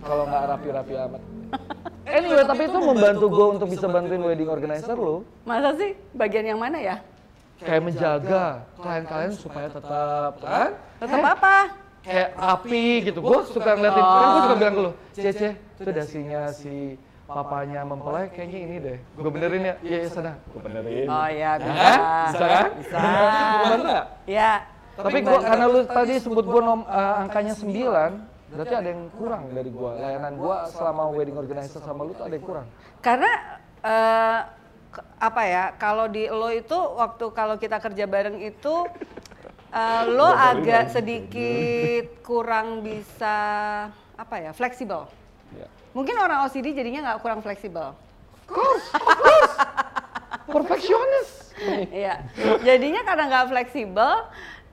Kalau 0.01 0.25
nggak 0.25 0.45
rapi-rapi 0.57 0.95
amat. 0.97 1.23
Anyway, 2.09 2.41
tapi 2.41 2.73
itu 2.73 2.79
membantu 2.81 3.29
gue 3.29 3.47
untuk 3.61 3.69
bisa 3.69 3.85
bantuin 3.85 4.25
wedding 4.25 4.49
organizer 4.49 4.97
lo. 4.97 5.29
masa 5.45 5.77
sih 5.77 5.93
bagian 6.17 6.57
yang 6.57 6.57
mana 6.57 6.81
ya 6.81 6.97
Kayak 7.61 7.85
menjaga 7.85 8.65
klien-klien 8.81 9.33
supaya 9.37 9.69
tetap 9.69 10.33
kan? 10.41 10.73
tetap 11.05 11.21
Eh, 11.21 11.29
apa 11.37 11.57
kayak 12.09 12.29
rapi 12.35 12.85
gitu. 13.05 13.19
Gue 13.21 13.41
suka 13.45 13.71
ngeliatin, 13.73 14.01
kan 14.03 14.27
gue 14.27 14.41
suka 14.41 14.57
bilang 14.57 14.75
ke 14.75 14.81
lu, 14.81 14.93
Cece, 15.13 15.49
itu 15.77 15.91
dasinya 15.91 16.41
si 16.51 16.75
papanya 17.25 17.85
mempelai 17.85 18.33
kayaknya 18.33 18.59
ini 18.59 18.77
deh. 18.81 18.99
Gue 19.15 19.29
benerin 19.29 19.63
ya. 19.63 19.75
Iya, 19.81 19.99
iya 19.99 20.09
sana. 20.09 20.33
Gue 20.49 20.61
benerin. 20.65 21.07
Oh 21.07 21.29
iya 21.29 21.51
Ya 21.51 21.53
bisa. 21.61 21.77
kan? 21.77 21.99
Bisa 22.27 22.47
kan? 22.47 22.67
Bisa. 22.75 22.97
Gue 22.97 23.61
bantu 23.63 23.85
nggak? 23.85 24.07
Ya. 24.25 24.53
Tapi 24.99 25.19
gua 25.23 25.39
karena 25.39 25.65
lu 25.65 25.81
tadi 25.87 26.15
sebut 26.19 26.43
gua 26.43 26.61
nom, 26.61 26.81
eh, 26.83 27.15
angkanya 27.23 27.55
9, 27.55 28.19
berarti 28.51 28.75
ada 28.75 28.89
yang 28.89 29.07
kurang 29.15 29.43
dari 29.53 29.71
gua. 29.71 29.95
Layanan 29.95 30.35
gua 30.35 30.57
selama 30.67 31.15
wedding 31.15 31.39
organizer 31.39 31.79
sama 31.79 32.03
lu 32.03 32.11
tuh 32.13 32.27
ada 32.27 32.35
yang 32.35 32.43
kurang. 32.43 32.67
Karena 32.99 33.31
eh, 33.79 34.39
ke- 34.91 35.07
apa 35.23 35.43
ya? 35.45 35.65
Kalau 35.77 36.11
di 36.11 36.27
lo 36.27 36.51
itu 36.51 36.75
waktu 36.75 37.25
kalau 37.31 37.55
kita 37.55 37.79
kerja 37.79 38.05
bareng 38.05 38.43
itu 38.43 38.75
eh, 39.73 40.03
lo 40.09 40.29
agak 40.29 40.93
sedikit 40.93 42.23
kurang 42.25 42.81
bisa 42.85 43.37
apa 44.17 44.35
ya? 44.41 44.51
Fleksibel. 44.53 45.09
Ya. 45.57 45.69
Mungkin 45.97 46.17
orang 46.21 46.45
OCD 46.49 46.77
jadinya 46.77 47.13
nggak 47.13 47.21
kurang 47.25 47.41
fleksibel. 47.41 47.97
Perfeksionis. 50.49 51.53
Iya. 51.93 52.25
Jadinya 52.65 53.03
karena 53.05 53.25
nggak 53.29 53.47
fleksibel, 53.53 54.13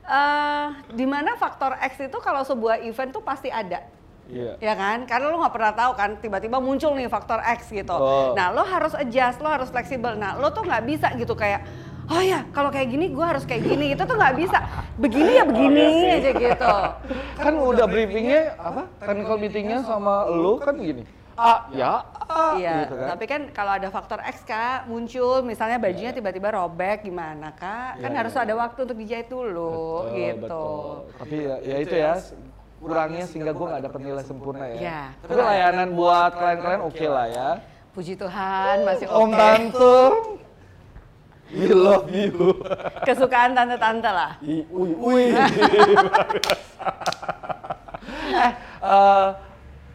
eh 0.05 0.67
di 0.93 1.05
mana 1.09 1.35
faktor 1.35 1.75
X 1.81 1.99
itu 1.99 2.17
kalau 2.21 2.45
sebuah 2.45 2.79
event 2.85 3.11
tuh 3.11 3.23
pasti 3.25 3.51
ada. 3.51 3.83
Iya. 4.25 4.57
Ya 4.57 4.73
kan? 4.73 5.05
Karena 5.05 5.29
lo 5.29 5.37
nggak 5.37 5.53
pernah 5.53 5.73
tahu 5.73 5.91
kan, 5.93 6.09
tiba-tiba 6.17 6.57
muncul 6.57 6.97
nih 6.97 7.09
faktor 7.09 7.41
X 7.45 7.69
gitu. 7.69 7.93
Oh. 7.93 8.33
Nah, 8.33 8.49
lo 8.49 8.65
harus 8.65 8.97
adjust, 8.97 9.37
lo 9.41 9.49
harus 9.49 9.69
fleksibel. 9.69 10.17
Nah, 10.17 10.37
lo 10.41 10.49
tuh 10.49 10.65
nggak 10.65 10.83
bisa 10.85 11.07
gitu 11.13 11.37
kayak, 11.37 11.61
oh 12.05 12.21
ya 12.21 12.45
kalau 12.51 12.69
kayak 12.69 12.87
gini 12.89 13.05
gue 13.09 13.25
harus 13.25 13.43
kayak 13.43 13.63
gini. 13.63 13.93
Itu 13.93 14.03
tuh 14.03 14.15
nggak 14.15 14.35
bisa. 14.37 14.57
Begini 14.95 15.31
ya 15.35 15.43
begini 15.43 15.85
aja 16.11 16.31
gitu. 16.31 16.73
Kan 17.43 17.53
udah 17.55 17.85
briefingnya 17.85 18.55
apa? 18.57 18.81
Technical 19.01 19.37
meetingnya 19.37 19.79
sama 19.83 20.29
lu 20.29 20.57
kan 20.57 20.75
gini. 20.75 21.03
A 21.35 21.67
ya 21.75 21.99
A 22.31 22.55
Iya, 22.55 22.87
gitu 22.87 22.95
kan. 22.95 23.07
tapi 23.11 23.25
kan 23.27 23.41
kalau 23.51 23.75
ada 23.75 23.91
faktor 23.91 24.23
X 24.23 24.47
kak 24.47 24.87
muncul, 24.87 25.43
misalnya 25.43 25.75
bajunya 25.75 26.15
tiba-tiba 26.15 26.47
robek 26.55 27.03
gimana 27.03 27.51
kak? 27.51 27.99
Kan 27.99 28.11
Iya, 28.15 28.19
harus 28.23 28.33
iya, 28.39 28.41
ada 28.47 28.53
waktu 28.55 28.79
untuk 28.87 28.95
dijahit 28.95 29.27
dulu 29.27 30.07
Betul, 30.07 30.15
gitu. 30.15 30.39
betul. 30.39 30.87
Tapi 31.19 31.35
ya, 31.35 31.55
ya 31.59 31.77
itu 31.83 31.95
ya 31.99 32.13
kurangnya 32.79 33.25
sehingga 33.27 33.51
gua 33.51 33.65
nggak 33.75 33.83
dapet 33.83 33.99
nilai 33.99 34.23
sempurna 34.23 34.63
ya. 34.63 34.77
Iya. 34.79 35.01
Tapi 35.27 35.33
layanan 35.35 35.89
buat 35.91 36.31
klien-klien 36.39 36.81
oke 36.81 37.05
lah 37.11 37.27
ya. 37.27 37.49
Puji 37.91 38.13
Tuhan 38.15 38.75
masih 38.87 39.05
oke. 39.07 39.19
Om 39.19 39.31
tante, 39.35 39.95
we 41.55 41.67
love 41.71 42.11
you. 42.11 42.59
Kesukaan 43.07 43.55
tante-tante 43.55 44.11
lah. 44.11 44.31
I, 44.43 44.61
ui, 44.67 44.91
ui. 44.99 45.25
eh, 48.45 48.53
eh, 48.83 49.27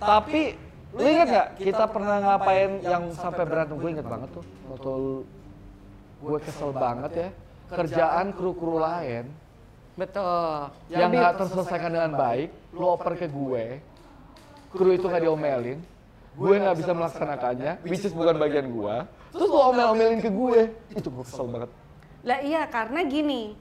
tapi 0.00 0.40
lu 0.90 1.02
inget 1.06 1.28
gak 1.30 1.48
kita 1.60 1.84
pernah 1.86 2.16
ngapain 2.18 2.80
yang 2.82 3.12
sampai 3.14 3.44
berantem? 3.44 3.76
Gue 3.76 3.90
inget 3.92 4.08
banget 4.08 4.28
tuh. 4.32 4.44
Waktu 4.72 4.94
gue 6.20 6.38
kesel 6.42 6.70
banget 6.72 7.12
ya. 7.14 7.28
Kerjaan 7.70 8.34
kru-kru 8.34 8.82
lain 8.82 9.30
Betul. 9.94 10.72
yang 10.90 11.12
nggak 11.12 11.38
terselesaikan 11.38 11.92
dengan 11.92 12.12
baik, 12.16 12.50
lu 12.72 12.88
oper 12.88 13.14
ke 13.14 13.28
gue. 13.28 13.78
Kru 14.72 14.90
itu 14.90 15.06
nggak 15.06 15.22
diomelin. 15.22 15.78
Gue 16.34 16.56
nggak 16.56 16.76
bisa 16.80 16.92
melaksanakannya, 16.96 17.72
which 17.84 18.06
is 18.06 18.14
bukan 18.16 18.40
bagian 18.40 18.72
gue. 18.72 18.96
Terus 19.30 19.48
lu 19.48 19.58
omel-omelin 19.58 20.18
ke 20.18 20.30
gue. 20.30 20.60
Itu 20.94 21.08
gue 21.10 21.24
kesel 21.24 21.46
banget. 21.46 21.70
Lah 22.26 22.38
iya 22.42 22.62
karena 22.66 23.00
gini, 23.06 23.54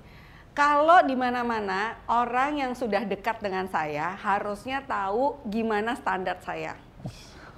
kalau 0.51 0.99
di 1.05 1.15
mana-mana 1.15 1.95
orang 2.09 2.59
yang 2.59 2.71
sudah 2.75 3.05
dekat 3.05 3.39
dengan 3.39 3.69
saya 3.71 4.17
harusnya 4.19 4.83
tahu 4.83 5.39
gimana 5.47 5.95
standar 5.95 6.41
saya. 6.43 6.75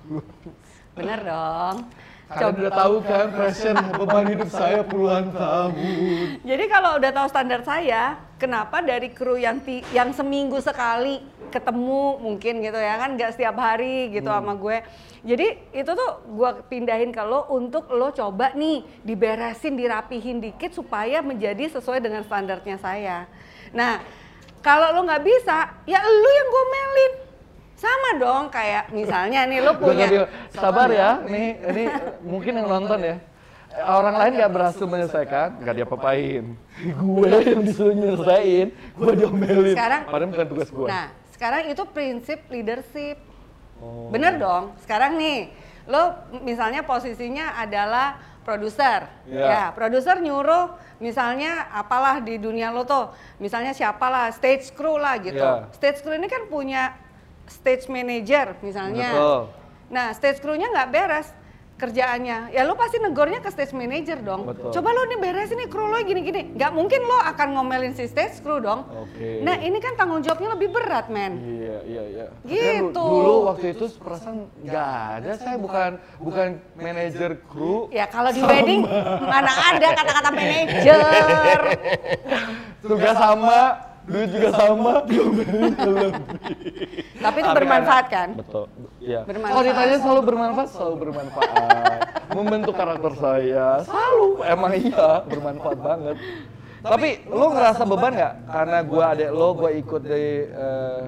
Bener 0.98 1.20
dong. 1.24 1.88
Kalian 2.32 2.64
udah 2.64 2.72
tahu 2.72 2.96
kan 3.04 3.28
passion 3.36 3.76
beban 3.92 4.24
hidup 4.32 4.48
saya 4.48 4.80
puluhan 4.88 5.36
tahun. 5.36 5.72
Jadi 6.48 6.64
kalau 6.72 6.96
udah 6.96 7.12
tahu 7.12 7.28
standar 7.28 7.60
saya, 7.68 8.16
kenapa 8.40 8.80
dari 8.80 9.12
kru 9.12 9.36
yang 9.36 9.60
ti- 9.60 9.84
yang 9.92 10.16
seminggu 10.16 10.64
sekali 10.64 11.20
ketemu 11.52 12.18
mungkin 12.18 12.54
gitu 12.60 12.76
ya 12.76 12.96
kan 12.96 13.14
nggak 13.14 13.36
setiap 13.36 13.56
hari 13.56 14.10
gitu 14.10 14.26
sama 14.26 14.56
gue. 14.56 14.82
Jadi 15.22 15.48
itu 15.72 15.92
tuh 15.92 16.12
gue 16.26 16.50
pindahin 16.66 17.12
ke 17.12 17.22
lo 17.22 17.46
untuk 17.48 17.92
lo 17.92 18.10
coba 18.10 18.52
nih 18.52 18.82
diberesin, 19.04 19.76
dirapihin 19.76 20.40
dikit 20.40 20.72
supaya 20.72 21.20
menjadi 21.20 21.70
sesuai 21.70 22.00
dengan 22.00 22.24
standarnya 22.24 22.80
saya. 22.80 23.30
Nah 23.70 24.02
kalau 24.62 24.94
lo 24.94 25.04
nggak 25.04 25.22
bisa, 25.22 25.58
ya 25.84 26.00
lo 26.00 26.30
yang 26.32 26.50
gomelin. 26.50 27.14
Sama 27.76 28.10
dong 28.16 28.44
kayak 28.48 28.90
misalnya 28.90 29.42
nih 29.44 29.60
lo 29.60 29.74
punya 29.82 30.30
sabar 30.50 30.88
ya, 30.88 31.18
nih 31.22 31.48
ini 31.66 31.84
mungkin 32.22 32.56
yang 32.56 32.70
nonton 32.70 33.02
ya. 33.02 33.18
Orang 33.72 34.20
lain 34.20 34.36
gak 34.36 34.52
berhasil 34.52 34.84
menyelesaikan, 34.84 35.64
gak 35.64 35.76
diapa-apain. 35.80 36.44
gue 36.76 37.30
yang 37.42 37.64
disuruh 37.64 37.96
nyelesain, 37.96 38.68
gue 38.70 39.12
diomelin. 39.16 39.72
Sekarang- 39.72 40.04
Padahal 40.12 40.28
bukan 40.28 40.48
tugas 40.52 40.70
gue. 40.70 40.88
Nah, 40.92 41.08
sekarang 41.42 41.74
itu 41.74 41.82
prinsip 41.90 42.46
leadership. 42.54 43.18
Oh. 43.82 44.14
Bener 44.14 44.38
dong. 44.38 44.78
Sekarang 44.86 45.18
nih, 45.18 45.50
lo 45.90 46.14
misalnya 46.46 46.86
posisinya 46.86 47.58
adalah 47.58 48.22
produser. 48.46 49.10
Iya. 49.26 49.50
Ya, 49.50 49.64
produser 49.74 50.22
nyuruh 50.22 50.70
misalnya 51.02 51.66
apalah 51.74 52.22
di 52.22 52.38
dunia 52.38 52.70
lo 52.70 52.86
tuh, 52.86 53.10
misalnya 53.42 53.74
siapalah 53.74 54.30
stage 54.30 54.70
crew 54.78 55.02
lah 55.02 55.18
gitu. 55.18 55.42
Iya. 55.42 55.74
Stage 55.74 56.06
crew 56.06 56.14
ini 56.14 56.30
kan 56.30 56.46
punya 56.46 56.94
stage 57.50 57.90
manager 57.90 58.54
misalnya. 58.62 59.10
Betul. 59.10 59.42
Nah, 59.90 60.14
stage 60.14 60.46
crew-nya 60.46 60.70
nggak 60.70 60.90
beres 60.94 61.34
kerjaannya, 61.82 62.54
ya 62.54 62.62
lo 62.62 62.78
pasti 62.78 63.02
negornya 63.02 63.42
ke 63.42 63.50
stage 63.50 63.74
manager 63.74 64.22
dong. 64.22 64.46
Betul. 64.46 64.70
Coba 64.70 64.94
lo 64.94 65.10
nih 65.10 65.18
beresin 65.18 65.58
nih 65.58 65.66
kru 65.66 65.90
lo 65.90 65.98
gini-gini. 65.98 66.54
Nggak 66.54 66.72
mungkin 66.72 67.02
lo 67.02 67.18
akan 67.26 67.48
ngomelin 67.58 67.98
si 67.98 68.06
stage 68.06 68.38
crew 68.40 68.62
dong. 68.62 68.86
Oke. 68.86 69.42
Nah 69.42 69.58
ini 69.58 69.82
kan 69.82 69.98
tanggung 69.98 70.22
jawabnya 70.22 70.54
lebih 70.54 70.70
berat 70.70 71.10
men. 71.10 71.42
Iya, 71.42 71.78
iya, 71.84 72.04
iya. 72.06 72.26
Gitu. 72.46 72.94
Tapi 72.94 72.94
du- 72.94 73.10
Dulu 73.18 73.34
waktu 73.50 73.66
itu 73.74 73.86
perasaan 73.98 74.46
nggak 74.62 74.90
ada, 75.18 75.32
saya 75.36 75.58
bukan 75.58 75.92
bukan 76.22 76.48
manajer 76.78 77.42
kru. 77.50 77.90
Ya 77.90 78.06
kalau 78.06 78.30
di 78.30 78.46
wedding 78.46 78.86
mana 79.18 79.52
ada 79.74 79.88
kata-kata 79.98 80.30
manajer. 80.30 81.00
Tugas 82.82 83.18
sama, 83.18 83.62
duit 84.06 84.30
juga 84.30 84.50
sama. 84.54 84.94
Tapi 87.22 87.38
itu 87.38 87.50
Tapi 87.50 87.58
bermanfaat 87.62 88.06
kan? 88.10 88.30
Betul. 88.34 88.66
Iya. 88.98 89.22
Bermanfaat. 89.30 89.54
Kalau 89.54 89.66
ditanya 89.70 89.98
selalu 90.02 90.22
bermanfaat, 90.26 90.70
selalu 90.74 90.96
bermanfaat. 90.98 92.00
Membentuk 92.32 92.74
karakter 92.74 93.14
saya, 93.20 93.68
selalu. 93.86 94.28
Emang 94.48 94.72
iya, 94.74 95.08
bermanfaat 95.30 95.78
banget. 95.80 96.18
Tapi 96.82 97.10
lo 97.30 97.46
ngerasa 97.54 97.84
beban 97.86 98.14
nggak? 98.18 98.34
Karena 98.50 98.78
gua 98.82 99.04
adek 99.14 99.30
lo, 99.30 99.48
gua 99.54 99.70
ikut 99.70 100.02
di 100.02 100.26
eh, 100.50 101.04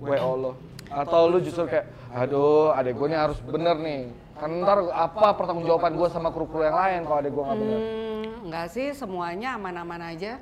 WO 0.00 0.32
lo. 0.40 0.52
Atau 0.92 1.28
lu 1.28 1.40
justru 1.40 1.64
kayak, 1.68 1.88
aduh 2.12 2.72
adek 2.76 2.92
gue 2.96 3.06
nih 3.08 3.20
harus 3.20 3.38
bener 3.40 3.76
nih. 3.80 4.00
Kan 4.36 4.60
ntar 4.64 4.84
apa 4.92 5.38
pertanggungjawaban 5.38 5.96
gue 5.96 6.08
sama 6.12 6.28
kru-kru 6.28 6.68
yang 6.68 6.76
lain 6.76 7.00
kalau 7.08 7.18
adek 7.20 7.32
gue 7.32 7.44
nggak 7.44 7.58
bener. 7.60 7.78
Hmm, 7.80 8.24
enggak 8.48 8.66
sih 8.72 8.86
semuanya 8.92 9.56
aman-aman 9.56 10.12
aja. 10.12 10.36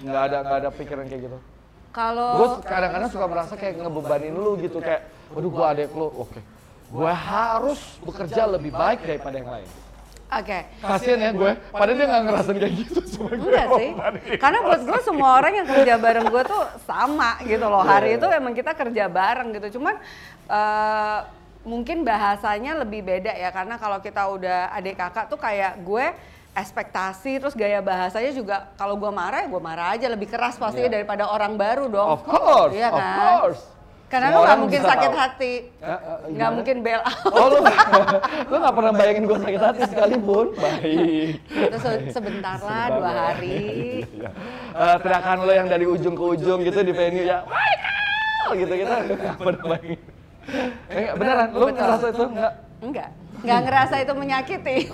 Nggak 0.00 0.22
ada, 0.30 0.36
nggak 0.44 0.58
ada 0.64 0.70
pikiran 0.72 1.04
kayak 1.08 1.22
gitu. 1.28 1.38
Kalau 1.98 2.30
Gue 2.38 2.48
kadang-kadang 2.62 3.10
suka 3.10 3.26
merasa 3.26 3.52
kayak 3.58 3.74
ngebebanin 3.82 4.30
lu 4.30 4.54
gitu 4.62 4.78
kayak, 4.78 5.10
waduh 5.34 5.50
gue 5.50 5.66
adek 5.66 5.90
lu, 5.98 6.06
oke. 6.06 6.40
Gue 6.94 7.10
harus 7.10 7.80
bekerja 8.06 8.46
lebih 8.46 8.70
baik 8.70 9.02
daripada 9.02 9.34
yang 9.34 9.50
lain. 9.50 9.68
Oke. 10.28 10.58
Kasian 10.78 11.18
ya 11.18 11.34
gue, 11.34 11.52
padahal 11.74 11.96
dia 11.98 12.06
nggak 12.06 12.22
ngerasain 12.30 12.58
kayak 12.62 12.74
gitu 12.86 13.00
sama 13.02 13.34
gue. 13.34 13.50
Enggak 13.50 13.66
sih. 13.74 13.90
Karena 14.38 14.58
buat 14.62 14.82
gue 14.86 15.00
semua 15.02 15.30
orang 15.42 15.52
yang 15.58 15.66
kerja 15.66 15.94
bareng 15.98 16.26
gue 16.30 16.42
tuh 16.46 16.62
sama 16.86 17.30
gitu 17.42 17.66
loh. 17.66 17.82
Hari 17.82 18.20
itu 18.20 18.26
emang 18.30 18.54
kita 18.54 18.72
kerja 18.78 19.04
bareng 19.10 19.48
gitu. 19.58 19.80
Cuman 19.80 19.98
eh, 20.46 21.18
mungkin 21.66 22.06
bahasanya 22.06 22.78
lebih 22.86 23.02
beda 23.02 23.34
ya. 23.34 23.50
Karena 23.50 23.74
kalau 23.74 23.98
kita 23.98 24.22
udah 24.30 24.70
adik 24.70 25.00
kakak 25.00 25.26
tuh 25.26 25.40
kayak 25.40 25.82
gue 25.82 26.06
ekspektasi 26.58 27.38
terus 27.38 27.54
gaya 27.54 27.78
bahasanya 27.80 28.30
juga 28.30 28.56
kalau 28.74 28.94
gue 28.94 29.08
marah 29.08 29.40
ya 29.40 29.48
gue 29.48 29.62
marah 29.62 29.88
aja 29.92 30.06
lebih 30.06 30.26
keras 30.26 30.54
pastinya 30.54 30.86
Iya. 30.86 30.94
daripada 30.94 31.24
orang 31.26 31.54
baru 31.54 31.86
dong. 31.86 32.08
Of 32.10 32.22
course, 32.22 32.72
Iya 32.72 32.88
of 32.88 32.96
kan? 32.96 33.16
course. 33.16 33.62
Karena 34.08 34.26
Semua 34.26 34.32
lu 34.32 34.40
nggak 34.40 34.48
orang 34.48 34.60
mungkin 34.64 34.80
sakit 34.82 35.10
tahu. 35.10 35.20
hati, 35.20 35.52
Ya, 35.76 35.84
eh, 35.84 35.96
nggak 36.00 36.32
gimana? 36.32 36.56
mungkin 36.56 36.76
bail 36.80 37.00
out. 37.02 37.28
Oh 37.30 37.46
lu, 37.46 37.58
lu 38.48 38.56
gak 38.58 38.74
pernah 38.74 38.92
bayangin 38.94 39.24
gue 39.26 39.38
sakit 39.38 39.60
hati 39.62 39.80
sekalipun. 39.86 40.46
Baik. 40.56 41.28
Itu 41.46 41.76
se- 41.76 42.08
sebentar 42.10 42.56
lah 42.58 42.84
dua 42.90 43.10
hari. 43.12 43.60
Iya. 44.08 44.30
Eh, 44.72 44.96
teriakan 44.98 45.36
lo 45.42 45.52
yang 45.52 45.68
dari 45.68 45.84
ujung 45.84 46.12
ke 46.12 46.24
ujung 46.26 46.58
gitu 46.62 46.80
di 46.80 46.90
venue 46.90 47.20
ya, 47.22 47.44
Michael! 47.44 48.50
gitu 48.56 48.72
gitu. 48.74 48.92
Gak 49.20 49.36
pernah 49.36 49.64
bayangin. 49.68 50.00
Eh, 50.88 51.06
beneran, 51.12 51.46
Betul. 51.50 51.68
ngerasa 51.70 52.06
itu 52.08 52.22
enggak? 52.24 52.52
Enggak, 52.78 53.08
nggak 53.42 53.60
ngerasa 53.66 53.94
itu 54.02 54.12
menyakiti. 54.14 54.76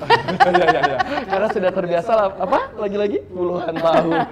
Iya, 0.45 0.67
iya, 0.71 0.81
iya. 0.87 0.99
Karena 1.25 1.49
sudah 1.51 1.71
terbiasa 1.73 2.11
lah, 2.15 2.29
apa? 2.37 2.59
Lagi-lagi 2.77 3.19
puluhan 3.33 3.75
tahun. 3.75 4.13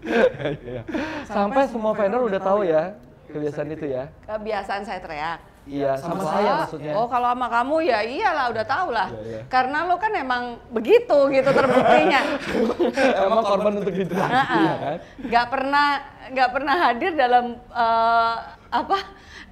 Iya, 0.00 0.56
iya. 0.64 0.82
Sampai 1.28 1.68
semua 1.68 1.92
vendor 1.92 2.24
udah 2.24 2.40
tahu 2.40 2.64
ya, 2.64 2.96
kebiasaan 3.28 3.68
itu 3.68 3.86
ya? 3.92 4.08
Kebiasaan 4.24 4.82
saya 4.88 5.00
teriak. 5.04 5.40
Iya, 5.68 5.92
sama 6.00 6.24
Wah, 6.24 6.32
saya 6.32 6.50
maksudnya. 6.64 6.92
Oh 6.96 7.06
kalau 7.06 7.28
sama 7.36 7.46
kamu 7.52 7.74
ya 7.84 8.00
iyalah 8.00 8.46
udah 8.48 8.64
tau 8.64 8.88
lah. 8.88 9.12
Iya, 9.12 9.20
iya. 9.28 9.40
Karena 9.52 9.84
lo 9.84 10.00
kan 10.00 10.12
emang 10.16 10.56
begitu 10.72 11.18
gitu 11.28 11.50
terbuktinya. 11.52 12.20
Emang 13.28 13.44
korban 13.44 13.72
untuk 13.78 13.92
diteriaki 13.92 14.34
Heeh. 14.34 14.64
ya 14.64 14.74
kan? 14.80 14.98
Nggak 15.20 15.46
pernah 15.52 15.86
nggak 16.32 16.50
pernah 16.50 16.74
hadir 16.80 17.12
dalam 17.12 17.44
eh, 17.60 18.36
apa 18.72 18.98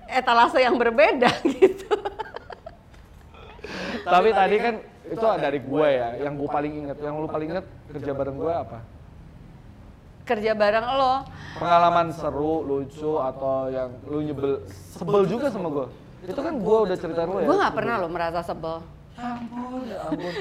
etalase 0.09 0.59
yang 0.65 0.81
berbeda 0.81 1.29
gitu. 1.45 1.93
Tapi 4.05 4.29
tadi 4.33 4.57
kan 4.57 4.75
itu 5.09 5.27
dari 5.41 5.59
gue 5.61 5.89
ya, 5.89 6.09
yang 6.21 6.37
gue 6.37 6.49
paling 6.49 6.73
inget. 6.85 6.97
Yang 7.01 7.15
lu 7.17 7.29
paling 7.29 7.49
inget 7.53 7.67
kerja 7.93 8.13
bareng 8.13 8.37
gue 8.37 8.53
apa? 8.53 8.79
Kerja 10.29 10.53
bareng 10.53 10.87
lo. 10.93 11.25
Pengalaman 11.57 12.13
seru, 12.13 12.61
lucu, 12.61 13.17
atau 13.17 13.73
yang 13.73 13.89
lu 14.05 14.21
nyebel, 14.21 14.61
sebel 14.69 15.25
juga 15.25 15.49
sama 15.49 15.73
gue. 15.73 15.87
Itu 16.29 16.41
kan 16.45 16.61
gue 16.61 16.79
udah 16.85 16.97
cerita 17.01 17.25
lu 17.25 17.41
ya. 17.41 17.47
Gue 17.49 17.57
nggak 17.57 17.75
pernah 17.75 17.95
lo 17.97 18.09
merasa 18.13 18.45
sebel. 18.45 18.85
Ampun, 19.17 19.83
ya 19.89 19.99
ampun. 20.05 20.33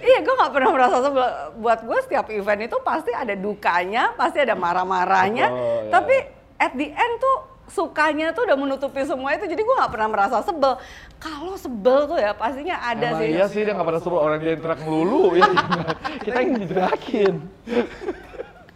Iya, 0.00 0.18
gue 0.24 0.34
nggak 0.40 0.52
pernah 0.56 0.70
merasa 0.72 0.96
sebel. 1.04 1.28
Buat 1.60 1.80
gue 1.84 1.98
setiap 2.08 2.26
event 2.32 2.60
itu 2.64 2.76
pasti 2.80 3.12
ada 3.12 3.34
dukanya, 3.36 4.16
pasti 4.16 4.40
ada 4.40 4.56
marah-marahnya. 4.56 5.46
Betul, 5.52 5.84
ya. 5.84 5.90
Tapi 5.92 6.16
at 6.58 6.72
the 6.74 6.88
end 6.88 7.14
tuh 7.20 7.36
sukanya 7.68 8.32
tuh 8.32 8.44
udah 8.44 8.56
menutupi 8.56 9.04
semua 9.04 9.32
itu. 9.32 9.44
Jadi 9.44 9.60
gue 9.60 9.74
nggak 9.76 9.92
pernah 9.92 10.08
merasa 10.08 10.40
sebel. 10.40 10.76
Kalau 11.16 11.54
sebel 11.54 12.06
tuh 12.06 12.16
ya 12.16 12.32
pastinya 12.32 12.76
ada 12.78 13.12
Emang 13.12 13.20
sih. 13.20 13.28
iya 13.30 13.46
sih 13.46 13.60
dia 13.62 13.72
nggak 13.72 13.86
pernah 13.86 14.02
suruh 14.02 14.20
orang 14.20 14.38
dia 14.38 14.52
yang 14.52 14.62
teriak 14.62 14.80
melulu 14.82 15.34
ya. 15.38 15.48
Kita 16.18 16.36
yang 16.38 16.52
diterakin. 16.56 17.34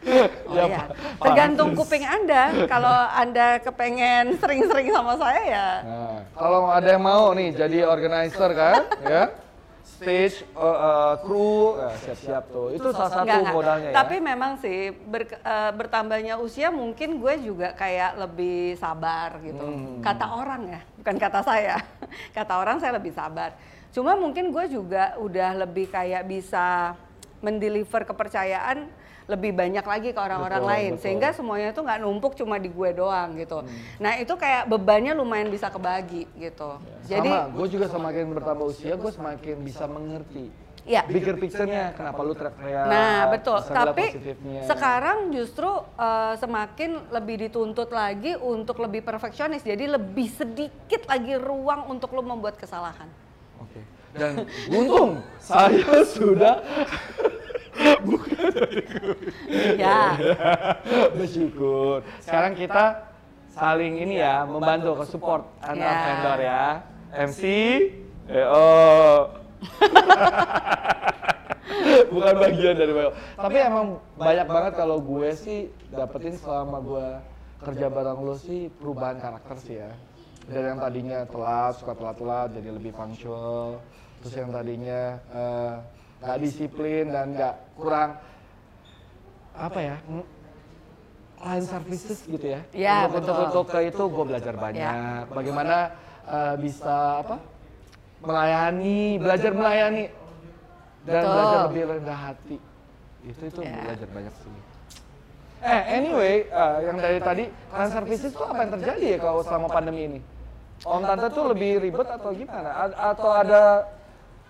Oh 0.02 0.26
Ya, 0.50 0.66
iya. 0.66 0.82
Tergantung 1.16 1.78
kuping 1.78 2.02
Anda. 2.02 2.66
Kalau 2.66 2.90
Anda 3.14 3.62
kepengen 3.62 4.34
sering-sering 4.34 4.90
sama 4.90 5.14
saya 5.14 5.42
ya 5.46 5.68
Nah, 5.80 6.18
kalau 6.34 6.60
ada 6.66 6.88
yang 6.90 7.04
mau 7.06 7.30
nih 7.30 7.54
jadi 7.54 7.86
organizer 7.86 8.50
kan, 8.50 8.82
ya, 9.06 9.30
stage, 10.02 10.36
uh, 10.52 10.62
uh, 10.62 11.12
kru, 11.22 11.78
siap-siap 12.02 12.44
tuh. 12.50 12.66
Itu 12.74 12.88
salah 12.90 13.10
satu 13.14 13.26
Nggak, 13.30 13.40
nggak. 13.46 13.54
modalnya 13.54 13.88
ya. 13.88 13.96
Tapi 14.02 14.16
memang 14.18 14.52
sih 14.58 14.90
ber- 14.90 15.38
eh, 15.38 15.72
bertambahnya 15.72 16.34
usia 16.42 16.68
mungkin 16.74 17.22
gue 17.22 17.34
juga 17.40 17.72
kayak 17.72 18.18
lebih 18.18 18.74
sabar 18.76 19.38
gitu. 19.40 19.62
Hmm. 19.62 20.02
Kata 20.02 20.26
orang 20.34 20.62
ya, 20.66 20.80
bukan 20.98 21.16
kata 21.16 21.40
saya. 21.46 21.76
kata 22.36 22.52
orang 22.58 22.76
saya 22.82 22.98
lebih 22.98 23.14
sabar. 23.14 23.54
Cuma 23.94 24.18
mungkin 24.18 24.50
gue 24.50 24.64
juga 24.66 25.14
udah 25.22 25.62
lebih 25.62 25.86
kayak 25.88 26.26
bisa 26.26 26.98
mendeliver 27.38 28.02
kepercayaan 28.02 28.86
lebih 29.32 29.56
banyak 29.56 29.82
lagi 29.82 30.12
ke 30.12 30.20
orang-orang 30.20 30.62
lain 30.62 30.90
betul. 30.92 30.96
Hmm. 30.96 31.02
sehingga 31.02 31.28
semuanya 31.32 31.70
tuh 31.72 31.82
nggak 31.88 32.00
numpuk 32.04 32.32
cuma 32.36 32.60
di 32.60 32.68
gue 32.68 32.90
doang 32.92 33.34
gitu. 33.40 33.64
Nah 33.96 34.20
itu 34.20 34.34
kayak 34.36 34.68
bebannya 34.68 35.16
lumayan 35.16 35.48
bisa 35.48 35.72
kebagi 35.72 36.28
gitu. 36.36 36.76
Jadi 37.08 37.30
sama, 37.32 37.48
gue 37.56 37.66
juga 37.72 37.86
semakin 37.88 38.24
bertambah 38.36 38.66
usia, 38.68 38.94
gue 38.94 39.12
semakin 39.12 39.56
bisa 39.64 39.84
mengerti. 39.88 40.46
ya 40.82 41.06
Bigger 41.06 41.38
picture-nya, 41.38 41.94
kenapa 41.94 42.26
lu 42.26 42.34
teriak-teriak. 42.34 42.86
Nah, 42.90 43.30
betul. 43.30 43.58
Tapi 43.62 44.18
sekarang 44.66 45.30
justru 45.30 45.70
eh, 45.94 46.34
semakin 46.42 47.14
lebih 47.14 47.46
dituntut 47.46 47.94
lagi 47.94 48.34
untuk 48.34 48.82
lebih 48.82 49.06
perfeksionis. 49.06 49.62
Jadi 49.62 49.86
lebih 49.86 50.26
sedikit 50.26 51.06
lagi 51.06 51.38
ruang 51.38 51.86
untuk 51.86 52.10
lo 52.18 52.26
membuat 52.26 52.58
kesalahan. 52.58 53.06
Oke. 53.62 53.78
Dan 54.12 54.44
untung 54.74 55.22
saya 55.38 56.02
sudah 56.04 56.60
Ya. 59.76 60.16
bersyukur. 61.18 62.02
Sekarang 62.22 62.54
kita 62.54 63.10
saling 63.52 64.00
ini 64.00 64.22
ya 64.22 64.46
membantu 64.48 65.02
ke 65.02 65.04
support 65.08 65.44
antar 65.60 65.92
Ya. 65.92 66.02
vendor 66.06 66.38
ya. 66.40 66.64
MC, 67.12 67.42
eh, 68.30 68.46
oh. 68.48 69.28
Bukan 72.12 72.34
bagian 72.36 72.76
dari 72.76 72.92
BO. 72.92 73.10
Tapi 73.36 73.56
emang 73.60 73.86
banyak 74.16 74.46
banget 74.48 74.72
kalau 74.76 74.98
gue 75.00 75.30
sih 75.36 75.58
dapetin 75.88 76.36
selama 76.36 76.80
gue 76.80 77.06
kerja 77.62 77.86
bareng 77.88 78.20
lo 78.24 78.34
sih 78.36 78.68
perubahan 78.80 79.20
karakter 79.20 79.56
sih 79.60 79.76
ya. 79.80 79.90
Dari 80.42 80.66
yang 80.74 80.80
tadinya 80.82 81.22
telat, 81.28 81.78
suka 81.78 81.94
telat-telat 81.94 82.48
jadi 82.58 82.68
lebih 82.74 82.92
punctual. 82.92 83.78
Terus 84.24 84.34
yang 84.34 84.50
tadinya 84.50 85.02
eh, 85.30 85.74
nggak 86.22 86.38
disiplin 86.38 87.04
dan 87.10 87.34
nggak 87.34 87.54
kurang 87.74 88.10
apa 89.52 89.78
ya 89.82 89.96
client 91.42 91.66
services 91.66 92.22
gitu 92.22 92.46
ya. 92.54 92.60
Ya, 92.70 93.10
untuk, 93.10 93.26
betul. 93.26 93.34
untuk, 93.34 93.46
untuk 93.50 93.64
ke 93.74 93.78
itu 93.90 94.02
gue 94.06 94.24
belajar 94.30 94.54
banyak. 94.54 94.94
Bagaimana 95.34 95.76
eh, 96.22 96.54
bisa 96.62 97.26
apa 97.26 97.36
melayani, 98.22 99.18
belajar 99.18 99.50
melayani 99.50 100.04
dan 101.02 101.22
Betul. 101.26 101.34
belajar 101.34 101.58
lebih 101.66 101.82
rendah 101.90 102.18
hati. 102.30 102.56
Itu 103.26 103.42
itu 103.50 103.60
Ya. 103.66 103.82
belajar 103.82 104.08
banyak 104.14 104.34
sih. 104.38 104.54
Eh 105.66 105.82
anyway, 105.98 106.34
eh, 106.46 106.76
yang 106.86 106.96
dari 107.02 107.18
tadi 107.18 107.44
client 107.50 107.90
services 107.90 108.30
itu 108.30 108.42
apa 108.46 108.60
yang 108.62 108.72
terjadi 108.78 109.06
ya 109.14 109.18
kalau 109.18 109.42
selama 109.42 109.66
pandemi 109.66 110.02
ini? 110.06 110.20
Om 110.82 111.02
Tante 111.02 111.26
tuh 111.30 111.44
lebih 111.54 111.78
ribet 111.82 112.06
atau 112.06 112.30
gimana? 112.34 112.70
A- 112.86 113.14
atau 113.14 113.30
ada 113.30 113.86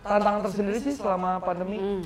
tantangan 0.03 0.41
tersendiri 0.45 0.79
sih 0.79 0.95
selama 0.95 1.39
pandemi? 1.39 1.79
Hmm. 1.79 2.03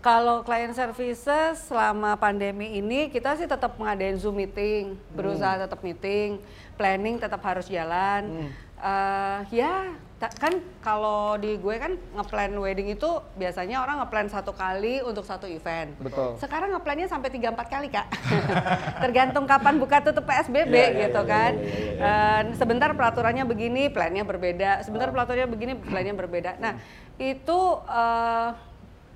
Kalau 0.00 0.46
client 0.46 0.70
services 0.70 1.66
selama 1.66 2.14
pandemi 2.14 2.78
ini 2.78 3.10
kita 3.10 3.34
sih 3.34 3.50
tetap 3.50 3.74
ngadain 3.74 4.14
Zoom 4.14 4.38
meeting, 4.38 4.94
berusaha 5.10 5.58
tetap 5.58 5.82
meeting, 5.82 6.38
planning 6.78 7.18
tetap 7.18 7.42
harus 7.42 7.66
jalan. 7.66 8.46
Eh, 8.76 9.38
ya 9.50 9.88
ta- 10.20 10.30
kan 10.30 10.52
kalau 10.78 11.34
di 11.34 11.56
gue 11.56 11.74
kan 11.74 11.96
ngeplan 12.12 12.54
wedding 12.54 12.92
itu 12.92 13.08
biasanya 13.34 13.80
orang 13.80 13.98
ngeplan 13.98 14.28
satu 14.28 14.52
kali 14.52 15.00
untuk 15.02 15.24
satu 15.24 15.48
event. 15.48 15.96
Betul. 15.98 16.36
Sekarang 16.38 16.70
ngeplannya 16.70 17.08
sampai 17.08 17.32
3-4 17.32 17.66
kali 17.66 17.88
kak. 17.90 18.06
Tergantung 19.02 19.48
kapan 19.48 19.80
buka 19.80 20.04
tutup 20.04 20.22
PSBB 20.22 20.70
Iya, 20.70 20.86
iya, 20.92 21.02
gitu 21.08 21.20
iya, 21.24 21.32
kan. 21.32 21.52
iya, 21.56 21.66
iya, 21.66 21.82
iya. 21.98 22.52
Eh, 22.52 22.54
sebentar 22.54 22.92
peraturannya 22.92 23.42
begini, 23.42 23.88
plannya 23.88 24.22
berbeda. 24.22 24.84
Sebentar 24.84 25.08
peraturannya 25.08 25.48
begini, 25.50 25.72
plannya 25.74 26.14
berbeda. 26.14 26.60
Nah 26.60 26.76
itu 27.16 27.60
eh, 27.88 28.48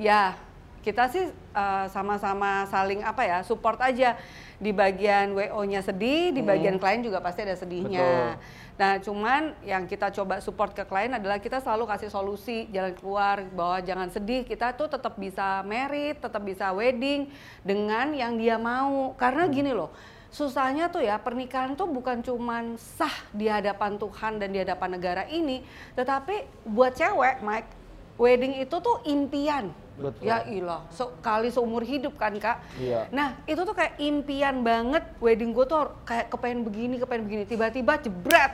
ya 0.00 0.36
kita 0.80 1.12
sih 1.12 1.28
eh, 1.32 1.86
sama-sama 1.92 2.64
saling 2.68 3.04
apa 3.04 3.22
ya 3.24 3.38
support 3.44 3.80
aja. 3.80 4.16
Di 4.60 4.76
bagian 4.76 5.32
WO-nya 5.32 5.80
sedih, 5.80 6.36
di 6.36 6.44
bagian 6.44 6.76
klien 6.76 7.00
juga 7.00 7.24
pasti 7.24 7.48
ada 7.48 7.56
sedihnya. 7.56 8.36
Betul. 8.36 8.60
Nah, 8.80 8.96
cuman 8.96 9.52
yang 9.64 9.84
kita 9.84 10.08
coba 10.08 10.40
support 10.40 10.72
ke 10.72 10.88
klien 10.88 11.12
adalah 11.12 11.36
kita 11.36 11.60
selalu 11.60 11.84
kasih 11.84 12.08
solusi 12.08 12.64
jalan 12.72 12.96
keluar 12.96 13.44
bahwa 13.56 13.80
jangan 13.84 14.08
sedih, 14.08 14.44
kita 14.44 14.72
tuh 14.72 14.88
tetap 14.88 15.20
bisa 15.20 15.60
merit, 15.68 16.16
tetap 16.20 16.40
bisa 16.40 16.72
wedding 16.76 17.28
dengan 17.60 18.12
yang 18.12 18.36
dia 18.40 18.56
mau. 18.56 19.16
Karena 19.20 19.48
gini 19.48 19.72
loh, 19.72 19.92
susahnya 20.28 20.88
tuh 20.88 21.04
ya 21.04 21.20
pernikahan 21.20 21.76
tuh 21.76 21.92
bukan 21.92 22.24
cuman 22.24 22.80
sah 22.80 23.12
di 23.36 23.52
hadapan 23.52 24.00
Tuhan 24.00 24.40
dan 24.40 24.48
di 24.48 24.64
hadapan 24.64 24.96
negara 24.96 25.24
ini, 25.28 25.60
tetapi 25.92 26.68
buat 26.68 26.96
cewek, 26.96 27.44
Mike, 27.44 27.79
wedding 28.20 28.60
itu 28.60 28.76
tuh 28.76 29.00
impian. 29.08 29.72
Betul. 29.96 30.28
Ya 30.28 30.44
ilah, 30.48 30.84
sekali 30.92 31.48
seumur 31.52 31.84
hidup 31.84 32.16
kan 32.20 32.36
kak. 32.36 32.60
Iya. 32.76 33.08
Nah 33.12 33.36
itu 33.44 33.60
tuh 33.64 33.72
kayak 33.72 34.00
impian 34.00 34.60
banget 34.64 35.04
wedding 35.20 35.52
gue 35.56 35.64
tuh 35.64 35.92
kayak 36.04 36.32
kepengen 36.32 36.64
begini, 36.64 37.00
kepengen 37.00 37.24
begini. 37.28 37.44
Tiba-tiba 37.44 38.00
jebret, 38.00 38.52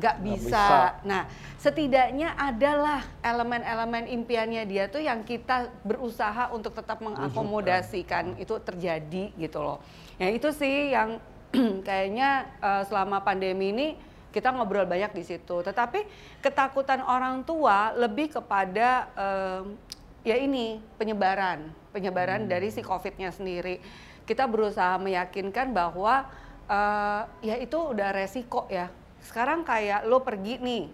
nggak 0.00 0.16
bisa. 0.24 0.44
bisa. 0.48 0.64
Nah 1.04 1.28
setidaknya 1.60 2.32
adalah 2.36 3.04
elemen-elemen 3.20 4.08
impiannya 4.08 4.64
dia 4.64 4.88
tuh 4.88 5.04
yang 5.04 5.20
kita 5.20 5.68
berusaha 5.84 6.48
untuk 6.52 6.72
tetap 6.72 7.04
mengakomodasikan 7.04 8.40
itu 8.40 8.56
terjadi 8.64 9.36
gitu 9.36 9.58
loh. 9.60 9.84
Ya 10.16 10.32
itu 10.32 10.48
sih 10.48 10.96
yang 10.96 11.20
kayaknya 11.88 12.48
eh, 12.60 12.82
selama 12.88 13.20
pandemi 13.20 13.68
ini 13.68 13.88
kita 14.36 14.52
ngobrol 14.52 14.84
banyak 14.84 15.16
di 15.16 15.24
situ. 15.24 15.64
Tetapi 15.64 16.04
ketakutan 16.44 17.00
orang 17.00 17.40
tua 17.48 17.96
lebih 17.96 18.36
kepada 18.36 19.08
eh, 19.16 19.62
ya 20.28 20.36
ini 20.36 20.76
penyebaran, 21.00 21.72
penyebaran 21.96 22.44
dari 22.44 22.68
si 22.68 22.84
COVID-nya 22.84 23.32
sendiri. 23.32 23.80
Kita 24.28 24.44
berusaha 24.44 25.00
meyakinkan 25.00 25.72
bahwa 25.72 26.28
eh, 26.68 27.22
ya 27.48 27.56
itu 27.56 27.96
udah 27.96 28.12
resiko 28.12 28.68
ya. 28.68 28.92
Sekarang 29.24 29.64
kayak 29.64 30.04
lo 30.04 30.20
pergi 30.20 30.60
nih 30.60 30.84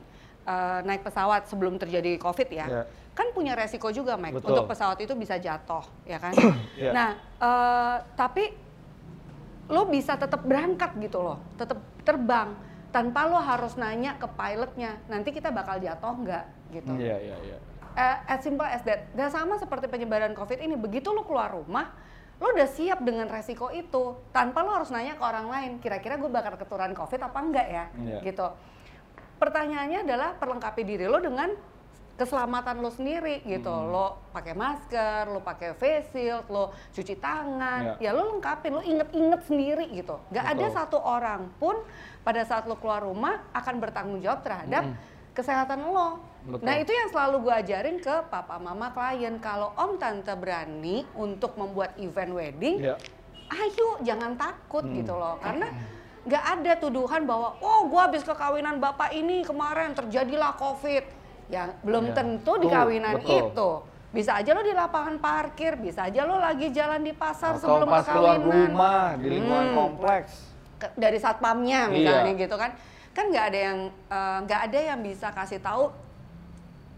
eh, 0.47 0.79
naik 0.87 1.03
pesawat 1.03 1.51
sebelum 1.51 1.83
terjadi 1.83 2.15
COVID 2.23 2.47
ya, 2.55 2.67
Ya. 2.71 2.83
kan 3.19 3.35
punya 3.35 3.59
resiko 3.59 3.91
juga, 3.91 4.15
Mike. 4.15 4.39
Betul. 4.39 4.55
Untuk 4.55 4.71
pesawat 4.71 5.03
itu 5.03 5.19
bisa 5.19 5.35
jatuh, 5.35 5.83
ya 6.07 6.23
kan? 6.23 6.31
Ya. 6.79 6.95
Nah, 6.95 7.11
eh, 7.43 7.97
tapi 8.15 8.55
lo 9.67 9.83
bisa 9.91 10.15
tetap 10.15 10.47
berangkat 10.47 10.95
gitu 11.03 11.19
loh, 11.23 11.39
tetap 11.59 11.79
terbang 12.07 12.55
tanpa 12.93 13.25
lo 13.25 13.41
harus 13.41 13.75
nanya 13.75 14.21
ke 14.21 14.29
pilotnya 14.29 15.01
nanti 15.09 15.33
kita 15.33 15.49
bakal 15.49 15.81
jatuh 15.81 16.13
nggak 16.13 16.45
gitu. 16.77 16.93
Iya, 16.95 17.17
iya, 17.19 17.37
iya. 17.43 17.57
Eh, 17.93 18.17
as 18.29 18.41
simple 18.41 18.65
as 18.65 18.81
that. 18.85 19.09
Dan 19.13 19.29
sama 19.29 19.61
seperti 19.61 19.85
penyebaran 19.85 20.33
COVID 20.33 20.61
ini, 20.61 20.81
begitu 20.81 21.13
lo 21.13 21.29
keluar 21.29 21.53
rumah, 21.53 21.93
lo 22.43 22.51
udah 22.51 22.67
siap 22.67 23.07
dengan 23.07 23.31
resiko 23.31 23.71
itu 23.71 24.19
tanpa 24.33 24.67
lo 24.67 24.75
harus 24.75 24.91
nanya 24.91 25.15
ke 25.15 25.23
orang 25.23 25.47
lain 25.47 25.71
kira-kira 25.79 26.19
gue 26.19 26.27
bakal 26.27 26.59
keturunan 26.59 26.91
covid 26.91 27.23
apa 27.23 27.39
enggak 27.39 27.67
ya 27.71 27.85
Iya. 27.95 28.19
gitu 28.27 28.47
pertanyaannya 29.39 30.03
adalah 30.03 30.35
perlengkapi 30.35 30.83
diri 30.83 31.07
lo 31.07 31.23
dengan 31.23 31.55
keselamatan 32.23 32.79
lo 32.79 32.89
sendiri 32.89 33.43
gitu 33.43 33.67
Hmm. 33.67 33.91
lo 33.91 34.07
pakai 34.31 34.55
masker 34.55 35.27
lo 35.27 35.43
pakai 35.43 35.75
face 35.75 36.07
shield 36.09 36.47
lo 36.47 36.65
cuci 36.89 37.19
tangan 37.19 37.99
Iya. 37.99 38.09
ya 38.09 38.11
lo 38.15 38.31
lengkapin 38.31 38.71
lo 38.71 38.81
inget-inget 38.81 39.43
sendiri 39.43 39.91
gitu 39.91 40.23
nggak 40.31 40.47
ada 40.49 40.67
satu 40.73 40.97
orang 40.97 41.51
pun 41.59 41.75
pada 42.23 42.47
saat 42.47 42.65
lo 42.65 42.79
keluar 42.79 43.03
rumah 43.03 43.43
akan 43.51 43.75
bertanggung 43.77 44.23
jawab 44.23 44.41
terhadap 44.41 44.87
kesehatan 45.33 45.83
lo 45.83 46.23
Betul. 46.45 46.63
nah 46.63 46.75
itu 46.77 46.91
yang 46.91 47.09
selalu 47.09 47.37
gue 47.41 47.55
ajarin 47.57 47.97
ke 47.99 48.15
papa 48.29 48.57
mama 48.57 48.91
klien 48.91 49.39
kalau 49.39 49.75
om 49.75 49.95
tante 49.97 50.31
berani 50.33 51.03
untuk 51.13 51.55
membuat 51.57 51.95
event 51.97 52.31
wedding 52.31 52.77
Iya. 52.81 52.95
ayo 53.51 53.99
jangan 54.01 54.35
takut 54.35 54.81
Hmm. 54.81 54.95
gitu 54.95 55.13
loh 55.13 55.37
karena 55.39 55.67
nggak 56.23 56.45
ada 56.55 56.73
tuduhan 56.79 57.27
bahwa 57.27 57.59
oh 57.59 57.87
gua 57.87 58.07
habis 58.07 58.23
kekawinan 58.23 58.79
bapak 58.79 59.11
ini 59.11 59.43
kemarin 59.43 59.91
terjadilah 59.91 60.55
covid 60.55 61.03
ya 61.47 61.73
belum 61.81 62.05
Ya. 62.07 62.15
tentu 62.15 62.53
di 62.57 62.69
kawinan 62.69 63.15
betul. 63.17 63.39
itu 63.49 63.71
bisa 64.13 64.37
aja 64.37 64.51
lo 64.51 64.61
di 64.61 64.71
lapangan 64.71 65.17
parkir 65.17 65.75
bisa 65.75 66.05
aja 66.05 66.23
lo 66.23 66.37
lagi 66.37 66.69
jalan 66.69 67.01
di 67.01 67.13
pasar 67.13 67.57
Atau 67.57 67.65
sebelum 67.65 67.89
pas 67.89 68.05
keluar 68.05 68.37
rumah 68.37 69.17
di 69.17 69.27
lingkungan 69.31 69.67
Hmm. 69.67 69.79
kompleks. 69.79 70.33
Ke- 70.77 70.93
dari 70.95 71.17
satpamnya 71.17 71.87
Iya. 71.87 71.93
misalnya 71.93 72.33
gitu 72.37 72.57
kan 72.57 72.71
kan 73.11 73.25
nggak 73.27 73.45
ada 73.47 73.59
yang 73.63 73.79
eh, 73.89 74.39
nggak 74.43 74.61
ada 74.67 74.79
yang 74.85 75.01
bisa 75.01 75.29
kasih 75.31 75.59
tahu 75.59 75.89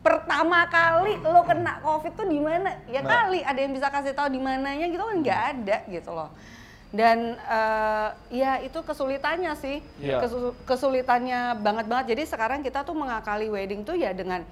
pertama 0.00 0.68
kali 0.68 1.16
lo 1.18 1.40
kena 1.42 1.80
covid 1.80 2.12
tuh 2.12 2.26
di 2.26 2.36
mana 2.36 2.68
ya 2.86 3.00
Nah. 3.00 3.08
kali 3.08 3.40
ada 3.40 3.56
yang 3.56 3.72
bisa 3.72 3.88
kasih 3.88 4.12
tahu 4.12 4.28
di 4.28 4.38
mananya 4.38 4.84
gitu 4.84 5.00
kan 5.00 5.16
nggak 5.18 5.40
ada 5.50 5.76
gitu 5.86 6.10
loh 6.10 6.28
dan 6.94 7.18
eh, 7.36 8.08
ya 8.32 8.62
itu 8.62 8.78
kesulitannya 8.80 9.50
sih 9.54 9.82
Iya. 9.98 10.22
Kesu- 10.22 10.54
kesulitannya 10.62 11.58
banget 11.58 11.84
banget 11.84 12.14
jadi 12.14 12.22
sekarang 12.24 12.62
kita 12.62 12.86
tuh 12.86 12.94
mengakali 12.94 13.50
wedding 13.50 13.82
tuh 13.82 13.98
ya 13.98 14.14
dengan 14.14 14.46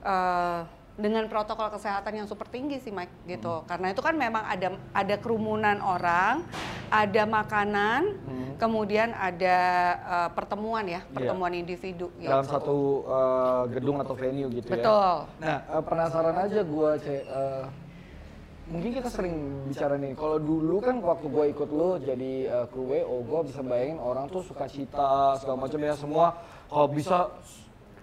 eh, 0.00 0.60
dengan 0.92 1.24
protokol 1.24 1.68
kesehatan 1.70 2.12
yang 2.14 2.26
super 2.26 2.44
tinggi 2.46 2.76
sih 2.76 2.88
Mike 2.88 3.12
Hmm. 3.14 3.28
gitu 3.30 3.54
karena 3.66 3.92
itu 3.92 4.00
kan 4.00 4.12
memang 4.12 4.44
ada 4.44 4.68
ada 4.92 5.14
kerumunan 5.16 5.80
orang 5.80 6.44
ada 6.88 7.22
makanan 7.24 8.02
Hmm. 8.18 8.52
kemudian 8.56 9.12
ada 9.12 9.56
eh, 9.94 10.28
pertemuan 10.32 10.84
ya 10.86 11.00
Iya. 11.02 11.12
pertemuan 11.12 11.52
individu 11.52 12.08
dalam 12.18 12.40
gitu. 12.40 12.52
satu 12.52 12.76
uh, 13.04 13.64
gedung 13.68 14.00
atau 14.00 14.12
venue 14.12 14.48
gitu 14.50 14.64
ya. 14.66 14.72
betul 14.78 15.16
Nah, 15.38 15.58
uh, 15.70 15.82
penasaran 15.82 16.36
aja 16.38 16.60
gue, 16.62 16.90
cek. 16.98 17.22
uh, 17.26 17.64
mungkin 18.72 18.90
kita 18.96 19.12
sering 19.12 19.68
bicara 19.68 20.00
nih. 20.00 20.16
Kalau 20.16 20.40
dulu 20.40 20.80
kan 20.80 20.96
waktu 21.04 21.28
gue 21.28 21.44
ikut 21.52 21.68
lu 21.68 22.00
jadi 22.00 22.32
uh, 22.48 22.66
kru 22.72 22.88
WO, 22.88 23.20
gue 23.20 23.40
bisa 23.52 23.60
bayangin 23.60 24.00
orang 24.00 24.26
tuh 24.32 24.40
suka 24.40 24.64
cita 24.64 25.36
segala 25.36 25.68
macam 25.68 25.80
ya 25.84 25.92
semua. 25.92 26.26
Kalau 26.72 26.88
bisa 26.88 27.28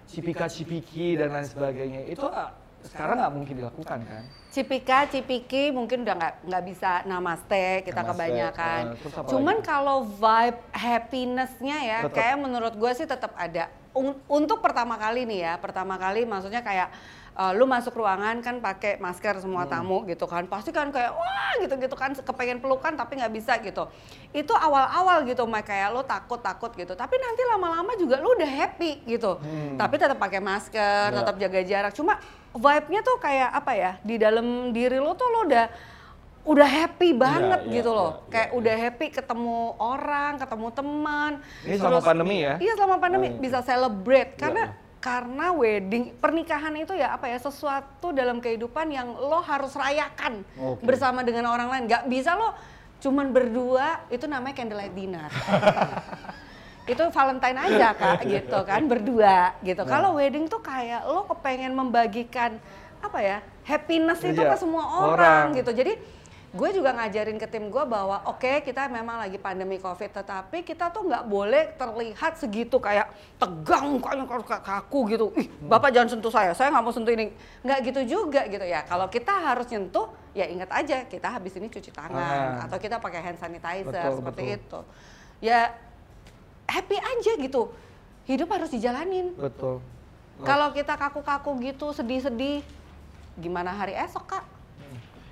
cipika 0.06 0.46
cipiki 0.46 1.18
dan 1.18 1.34
lain 1.34 1.50
sebagainya. 1.50 2.06
Itu 2.06 2.30
uh, 2.30 2.54
sekarang 2.86 3.20
nggak 3.20 3.34
mungkin 3.34 3.54
dilakukan 3.58 4.00
kan? 4.02 4.24
Cipika, 4.50 5.06
cipiki 5.06 5.70
mungkin 5.70 6.02
udah 6.02 6.16
nggak 6.16 6.34
nggak 6.44 6.64
bisa 6.66 6.92
namaste 7.04 7.84
kita 7.84 8.02
Namaste, 8.02 8.10
kebanyakan. 8.10 8.82
apa 8.98 9.30
Cuman 9.30 9.58
kalau 9.62 9.98
vibe 10.04 10.60
happinessnya 10.74 11.78
ya, 11.80 12.00
Tetep. 12.04 12.16
kayak 12.16 12.38
menurut 12.38 12.74
gue 12.74 12.92
sih 12.94 13.06
tetap 13.06 13.36
ada. 13.36 13.70
Un- 13.92 14.18
untuk 14.26 14.58
pertama 14.60 14.96
kali 14.96 15.26
nih 15.26 15.40
ya, 15.44 15.54
pertama 15.56 15.96
kali 15.96 16.24
maksudnya 16.24 16.62
kayak 16.62 16.90
eh, 17.32 17.54
lu 17.56 17.64
masuk 17.64 17.96
ruangan 17.96 18.44
kan 18.44 18.60
pakai 18.60 19.00
masker 19.00 19.40
semua 19.40 19.64
Hmm. 19.64 19.72
tamu 19.72 20.04
gitu 20.04 20.28
kan, 20.28 20.44
pasti 20.44 20.76
kan 20.76 20.92
kayak 20.92 21.14
wah 21.14 21.56
gitu-gitu 21.58 21.96
kan 21.96 22.12
kepengen 22.12 22.60
pelukan 22.60 22.92
tapi 22.94 23.16
nggak 23.16 23.32
bisa 23.32 23.56
gitu. 23.60 23.88
Itu 24.30 24.52
awal-awal 24.52 25.24
gitu, 25.24 25.48
kayak 25.48 25.88
lu 25.90 26.04
takut-takut 26.04 26.76
gitu. 26.76 26.94
Tapi 26.94 27.16
nanti 27.16 27.42
lama-lama 27.48 27.96
juga 27.96 28.20
lu 28.20 28.36
udah 28.36 28.50
happy 28.50 29.08
gitu. 29.08 29.40
Hmm. 29.40 29.80
Tapi 29.80 29.96
tetap 29.96 30.20
pakai 30.20 30.44
masker, 30.44 31.06
Ya. 31.06 31.16
tetap 31.16 31.36
jaga 31.40 31.60
jarak. 31.64 31.94
Cuma 31.96 32.20
vibe-nya 32.56 33.02
tuh 33.06 33.18
kayak 33.22 33.50
apa 33.54 33.72
ya? 33.76 33.92
Di 34.02 34.16
dalam 34.18 34.74
diri 34.74 34.98
lo 34.98 35.14
tuh 35.14 35.28
lo 35.30 35.40
udah 35.46 35.66
udah 36.50 36.66
happy 36.66 37.14
banget 37.14 37.62
iya, 37.68 37.74
gitu 37.82 37.92
loh. 37.92 38.26
iya, 38.26 38.32
kayak 38.32 38.50
iya, 38.50 38.58
udah 38.58 38.76
happy 38.80 39.06
ketemu 39.12 39.60
orang, 39.78 40.32
ketemu 40.40 40.68
teman. 40.72 41.32
Ini 41.68 41.76
selama 41.78 42.00
pandemi 42.02 42.36
ya? 42.42 42.54
Iya, 42.58 42.74
selama 42.80 42.98
pandemi 42.98 43.28
iya. 43.30 43.38
bisa 43.38 43.60
celebrate 43.62 44.32
Iya, 44.34 44.40
karena 44.40 44.64
iya. 44.66 44.74
karena 45.00 45.46
wedding 45.56 46.04
pernikahan 46.18 46.74
itu 46.76 46.92
ya 46.96 47.16
apa 47.16 47.30
ya 47.30 47.38
sesuatu 47.40 48.12
dalam 48.12 48.42
kehidupan 48.44 48.88
yang 48.92 49.16
lo 49.16 49.40
harus 49.44 49.76
rayakan 49.78 50.44
Oke. 50.58 50.84
bersama 50.84 51.22
dengan 51.22 51.52
orang 51.52 51.70
lain. 51.70 51.84
Gak 51.86 52.08
bisa 52.08 52.34
lo 52.34 52.56
cuman 53.00 53.32
berdua 53.32 54.04
itu 54.12 54.26
namanya 54.28 54.56
candlelight 54.60 54.96
dinner. 54.96 55.30
itu 56.90 57.04
Valentine 57.14 57.58
aja 57.58 57.94
kak 57.94 58.26
gitu 58.34 58.58
kan 58.66 58.82
berdua 58.90 59.54
gitu. 59.62 59.82
Nah. 59.86 59.90
Kalau 59.90 60.10
wedding 60.18 60.50
tuh 60.50 60.60
kayak 60.60 61.06
lo 61.06 61.30
kepengen 61.30 61.78
membagikan 61.78 62.58
apa 63.00 63.20
ya 63.22 63.38
happiness 63.64 64.20
itu 64.26 64.42
Iya, 64.42 64.52
ke 64.52 64.58
semua 64.58 64.84
orang. 64.84 65.14
orang, 65.14 65.46
gitu. 65.62 65.72
Jadi 65.72 65.94
gue 66.50 66.70
juga 66.74 66.98
ngajarin 66.98 67.38
ke 67.38 67.46
tim 67.46 67.70
gue 67.70 67.84
bahwa 67.86 68.26
oke 68.26 68.66
kita 68.66 68.90
memang 68.90 69.22
lagi 69.22 69.38
pandemi 69.38 69.78
covid 69.78 70.10
tetapi 70.10 70.66
kita 70.66 70.90
tuh 70.90 71.06
nggak 71.06 71.30
boleh 71.30 71.78
terlihat 71.78 72.42
segitu 72.42 72.82
kayak 72.82 73.06
tegang 73.38 74.02
kayak 74.02 74.66
kaku 74.66 75.14
gitu 75.14 75.30
ih 75.38 75.46
bapak 75.70 75.94
jangan 75.94 76.18
sentuh 76.18 76.34
saya 76.34 76.58
saya 76.58 76.74
nggak 76.74 76.82
mau 76.82 76.90
sentuh 76.90 77.14
ini 77.14 77.30
nggak 77.62 77.80
gitu 77.94 78.02
juga 78.18 78.50
gitu 78.50 78.66
ya 78.66 78.82
kalau 78.82 79.06
kita 79.06 79.30
harus 79.30 79.70
nyentuh 79.70 80.10
ya 80.34 80.50
ingat 80.50 80.74
aja 80.74 81.06
kita 81.06 81.30
habis 81.30 81.54
ini 81.54 81.70
cuci 81.70 81.94
tangan 81.94 82.18
Tangan. 82.18 82.66
atau 82.66 82.78
kita 82.82 82.96
pakai 82.98 83.22
hand 83.30 83.38
sanitizer 83.38 83.86
Betul, 83.86 84.18
seperti 84.18 84.42
betul. 84.42 84.58
itu 84.58 84.80
ya 85.46 85.70
happy 86.70 86.98
aja 86.98 87.32
gitu 87.42 87.74
hidup 88.30 88.50
harus 88.54 88.70
dijalanin 88.70 89.34
Betul. 89.34 89.82
kalau 90.46 90.70
kita 90.72 90.94
kaku-kaku 90.94 91.58
gitu 91.66 91.92
sedih-sedih 91.92 92.62
gimana 93.42 93.74
hari 93.74 93.98
esok 93.98 94.38
kak 94.38 94.46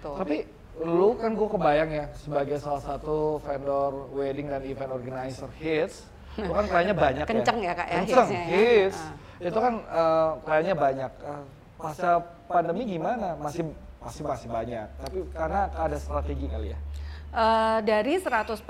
tuh 0.02 0.16
Tapi 0.18 0.46
lu 0.78 1.18
kan 1.18 1.34
gue 1.34 1.50
kebayang 1.50 1.90
ya 1.90 2.06
sebagai 2.14 2.58
salah 2.62 2.82
satu 2.82 3.42
vendor 3.42 4.14
wedding 4.14 4.46
dan 4.54 4.62
event 4.62 4.94
organizer 4.94 5.50
hits, 5.58 6.06
lu 6.38 6.54
kan 6.54 6.70
kliennya 6.70 6.94
banyak 6.94 7.26
Kenceng 7.26 7.60
ya, 7.66 7.74
Kak, 7.74 7.88
ya, 7.90 7.96
Kenceng, 8.06 8.30
ya. 8.30 8.44
hits. 8.46 9.00
Ah. 9.02 9.14
Itu 9.42 9.58
kan 9.58 9.74
eh, 9.82 10.30
kliennya 10.46 10.76
banyak. 10.78 11.12
Eh, 11.18 11.44
pasca 11.82 12.12
pandemi 12.46 12.86
gimana? 12.86 13.34
Masih 13.42 13.66
masih 13.98 14.22
masih 14.22 14.48
banyak. 14.54 14.88
Tapi 15.02 15.18
karena 15.34 15.62
ada 15.74 15.98
strategi 15.98 16.46
kali 16.46 16.74
ya. 16.74 16.80
Eh, 17.28 17.80
dari 17.84 18.16
100% 18.18 18.64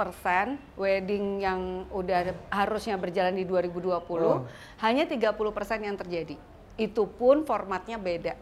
wedding 0.76 1.40
yang 1.40 1.62
udah 1.88 2.20
harusnya 2.50 2.98
berjalan 2.98 3.32
di 3.32 3.46
2020 3.46 4.02
Oh. 4.20 4.50
hanya 4.82 5.06
30% 5.06 5.38
yang 5.80 5.94
terjadi. 5.94 6.36
Itu 6.76 7.06
pun 7.08 7.46
formatnya 7.46 7.96
beda. 7.96 8.34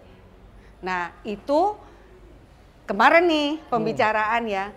Nah, 0.79 1.11
itu 1.21 1.75
kemarin 2.85 3.27
nih 3.27 3.49
pembicaraan 3.67 4.47
ya. 4.47 4.71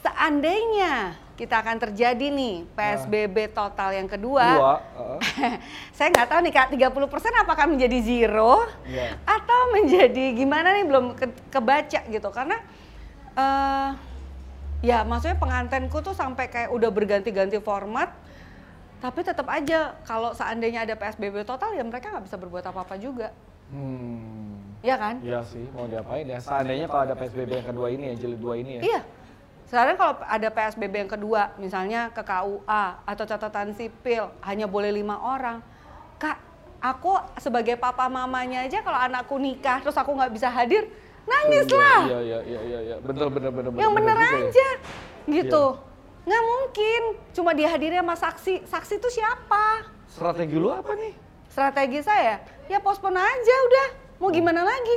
Seandainya 0.00 1.14
kita 1.36 1.60
akan 1.60 1.76
terjadi 1.78 2.26
nih 2.32 2.66
PSBB 2.72 3.52
total 3.52 3.92
yang 3.92 4.08
kedua, 4.08 4.46
Dua. 4.50 4.74
eh, 5.36 5.54
saya 5.96 6.10
nggak 6.10 6.28
tahu 6.28 6.40
nih 6.42 6.52
kak 6.52 6.68
30% 6.72 6.90
apakah 7.36 7.68
menjadi 7.68 7.98
zero 8.00 8.64
Iya. 8.82 9.14
atau 9.22 9.60
menjadi 9.70 10.32
gimana 10.32 10.74
nih 10.74 10.82
belum 10.82 11.04
ke- 11.14 11.44
kebaca 11.46 12.00
gitu 12.02 12.28
karena 12.32 12.56
eh 13.36 13.90
ya 14.84 15.02
maksudnya 15.02 15.38
pengantenku 15.38 15.98
tuh 15.98 16.14
sampai 16.14 16.46
kayak 16.46 16.70
udah 16.70 16.90
berganti-ganti 16.90 17.58
format 17.58 18.14
tapi 18.98 19.22
tetap 19.22 19.46
aja 19.46 19.94
kalau 20.02 20.34
seandainya 20.34 20.82
ada 20.82 20.94
PSBB 20.98 21.46
total 21.46 21.74
ya 21.74 21.82
mereka 21.86 22.10
nggak 22.10 22.26
bisa 22.26 22.36
berbuat 22.38 22.64
apa-apa 22.66 22.94
juga 22.98 23.30
hmm. 23.70 24.82
ya 24.82 24.98
kan 24.98 25.22
Iya 25.22 25.42
sih, 25.46 25.66
mau 25.70 25.86
diapain 25.86 26.26
ya? 26.26 26.38
Seandainya 26.42 26.86
kalau 26.90 27.02
ada 27.06 27.14
PSBB 27.14 27.62
yang 27.62 27.68
kedua 27.70 27.86
ini 27.94 28.04
ya, 28.10 28.14
jilid 28.18 28.40
dua 28.42 28.54
ini 28.58 28.72
ya. 28.78 28.82
iya 28.82 29.00
sekarang 29.68 30.00
kalau 30.00 30.16
ada 30.24 30.48
PSBB 30.48 30.94
yang 30.96 31.12
kedua 31.12 31.52
misalnya 31.60 32.08
ke 32.08 32.24
KUA 32.24 32.84
atau 33.04 33.24
catatan 33.28 33.76
sipil 33.76 34.32
hanya 34.40 34.64
boleh 34.64 34.88
lima 34.88 35.20
orang 35.20 35.60
kak 36.16 36.40
aku 36.80 37.20
sebagai 37.36 37.76
papa 37.76 38.08
mamanya 38.08 38.64
aja 38.64 38.80
kalau 38.80 38.96
anakku 38.96 39.36
nikah 39.36 39.84
terus 39.84 40.00
aku 40.00 40.16
nggak 40.16 40.32
bisa 40.32 40.48
hadir 40.48 40.88
nangis 41.28 41.66
lah 41.70 42.00
Iya, 42.02 42.18
iya, 42.20 42.38
iya, 42.42 42.60
iya, 42.62 42.78
iya. 42.82 42.96
Bener, 42.98 43.28
bener, 43.28 43.50
bener. 43.50 43.70
yang 43.74 43.92
bener 43.92 44.16
ya. 44.16 44.28
aja 44.40 44.68
gitu 45.26 45.64
nggak 46.24 46.42
mungkin 46.44 47.00
cuma 47.32 47.50
dihadiri 47.52 47.96
sama 47.96 48.14
saksi 48.14 48.54
saksi 48.64 48.94
itu 48.96 49.08
siapa 49.10 49.64
Strategi 50.06 50.56
lu 50.56 50.68
apa 50.68 50.92
nih? 50.92 51.12
strategi 51.48 52.00
saya 52.00 52.38
ya 52.64 52.78
pospon 52.78 53.12
aja 53.12 53.54
udah 53.62 53.86
mau 54.18 54.28
gimana 54.28 54.62
lagi 54.62 54.96